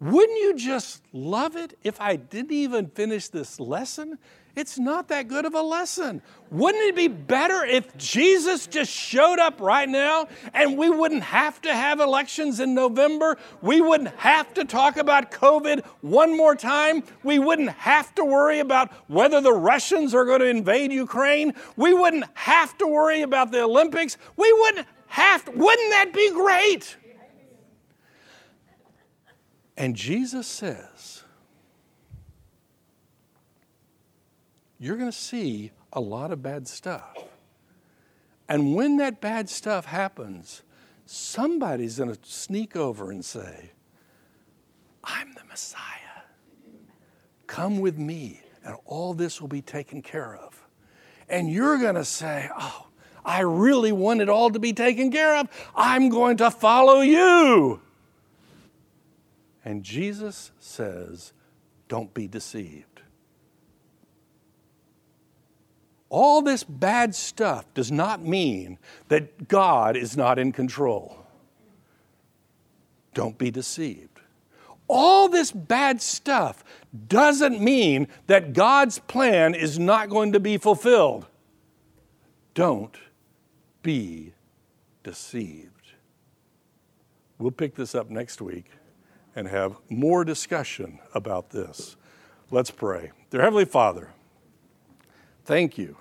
Wouldn't 0.01 0.39
you 0.39 0.57
just 0.57 1.03
love 1.13 1.57
it 1.57 1.79
if 1.85 2.01
I 2.01 2.17
didn't 2.17 2.53
even 2.53 2.87
finish 2.87 3.29
this 3.29 3.61
lesson? 3.61 4.19
It's 4.57 4.79
not 4.79 5.09
that 5.09 5.29
good 5.29 5.45
of 5.45 5.55
a 5.55 5.61
lesson. 5.61 6.23
Wouldn't 6.51 6.83
it 6.85 6.97
be 6.97 7.07
better 7.07 7.65
if 7.65 7.97
Jesus 7.97 8.67
just 8.67 8.91
showed 8.91 9.39
up 9.39 9.61
right 9.61 9.89
now 9.89 10.27
and 10.55 10.77
we 10.77 10.91
wouldn't 10.91 11.23
have 11.23 11.61
to 11.63 11.75
have 11.75 12.01
elections 12.01 12.61
in 12.61 12.75
November? 12.75 13.37
We 13.63 13.81
wouldn't 13.81 14.15
have 14.17 14.53
to 14.55 14.65
talk 14.65 14.97
about 14.97 15.31
COVID 15.31 15.85
one 16.01 16.37
more 16.37 16.57
time. 16.57 17.05
We 17.23 17.39
wouldn't 17.39 17.71
have 17.71 18.15
to 18.17 18.25
worry 18.25 18.59
about 18.59 18.93
whether 19.09 19.41
the 19.41 19.53
Russians 19.53 20.15
are 20.15 20.25
going 20.25 20.41
to 20.41 20.49
invade 20.49 20.93
Ukraine. 20.93 21.55
We 21.77 21.95
wouldn't 21.95 22.25
have 22.35 22.77
to 22.79 22.87
worry 22.87 23.23
about 23.23 23.53
the 23.53 23.63
Olympics. 23.63 24.17
We 24.37 24.53
wouldn't 24.53 24.87
have 25.09 25.45
to. 25.45 25.51
Wouldn't 25.53 25.91
that 25.91 26.13
be 26.13 26.33
great? 26.33 26.97
And 29.81 29.97
Jesus 29.97 30.47
says, 30.47 31.23
You're 34.79 34.99
going 34.99 35.11
to 35.11 35.17
see 35.17 35.73
a 35.91 36.01
lot 36.03 36.33
of 36.33 36.43
bad 36.43 36.69
stuff. 36.69 37.17
And 38.47 38.75
when 38.75 38.99
that 38.99 39.23
bad 39.23 39.49
stuff 39.49 39.87
happens, 39.87 40.61
somebody's 41.07 41.97
going 41.97 42.15
to 42.15 42.19
sneak 42.23 42.77
over 42.77 43.11
and 43.11 43.25
say, 43.25 43.71
I'm 45.03 45.33
the 45.33 45.45
Messiah. 45.45 46.25
Come 47.47 47.81
with 47.81 47.97
me, 47.97 48.43
and 48.63 48.77
all 48.85 49.15
this 49.15 49.41
will 49.41 49.49
be 49.49 49.63
taken 49.63 50.03
care 50.03 50.37
of. 50.37 50.63
And 51.27 51.51
you're 51.51 51.79
going 51.79 51.95
to 51.95 52.05
say, 52.05 52.51
Oh, 52.55 52.89
I 53.25 53.41
really 53.41 53.93
want 53.93 54.21
it 54.21 54.29
all 54.29 54.51
to 54.51 54.59
be 54.59 54.75
taken 54.75 55.11
care 55.11 55.37
of. 55.37 55.49
I'm 55.75 56.11
going 56.11 56.37
to 56.37 56.51
follow 56.51 57.01
you. 57.01 57.81
And 59.65 59.83
Jesus 59.83 60.53
says, 60.59 61.33
Don't 61.89 62.13
be 62.15 62.27
deceived. 62.27 63.03
All 66.09 66.43
this 66.43 66.65
bad 66.65 67.15
stuff 67.15 67.73
does 67.73 67.93
not 67.93 68.23
mean 68.23 68.79
that 69.09 69.49
God 69.49 69.97
is 69.97 70.17
not 70.17 70.39
in 70.39 70.51
control. 70.51 71.25
Don't 73.15 73.39
be 73.39 73.51
deceived. 73.51 74.21
All 74.89 75.29
this 75.29 75.53
bad 75.53 76.03
stuff 76.03 76.65
doesn't 77.07 77.61
mean 77.61 78.09
that 78.27 78.53
God's 78.53 78.99
plan 78.99 79.55
is 79.55 79.79
not 79.79 80.09
going 80.09 80.33
to 80.33 80.41
be 80.41 80.59
fulfilled. 80.59 81.27
Don't 82.55 82.97
be 83.83 84.33
deceived. 85.05 85.93
We'll 87.39 87.53
pick 87.53 87.77
this 87.77 87.95
up 87.95 88.11
next 88.11 88.43
week 88.43 88.67
and 89.35 89.49
have 89.49 89.77
more 89.89 90.25
discussion 90.25 90.99
about 91.15 91.51
this. 91.51 91.97
Let's 92.51 92.71
pray. 92.71 93.13
Dear 93.31 93.43
Heavenly 93.43 93.65
Father, 93.65 94.13
thank 95.45 95.79
you 95.79 95.97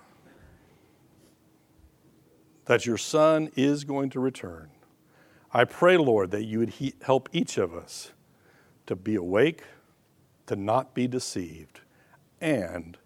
that 2.66 2.86
your 2.86 2.98
Son 2.98 3.50
is 3.56 3.84
going 3.84 4.10
to 4.10 4.20
return. 4.20 4.70
I 5.52 5.64
pray, 5.64 5.96
Lord, 5.96 6.30
that 6.30 6.44
you 6.44 6.60
would 6.60 6.70
he- 6.70 6.94
help 7.02 7.28
each 7.32 7.58
of 7.58 7.74
us 7.74 8.12
to 8.86 8.94
be 8.94 9.16
awake, 9.16 9.62
to 10.46 10.56
not 10.56 10.94
be 10.94 11.08
deceived, 11.08 11.80
and 12.40 12.96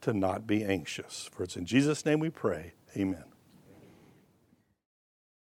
to 0.00 0.12
not 0.12 0.46
be 0.46 0.64
anxious. 0.64 1.28
For 1.32 1.42
it's 1.42 1.56
in 1.56 1.66
Jesus' 1.66 2.06
name 2.06 2.20
we 2.20 2.30
pray. 2.30 2.72
Amen. 2.96 3.29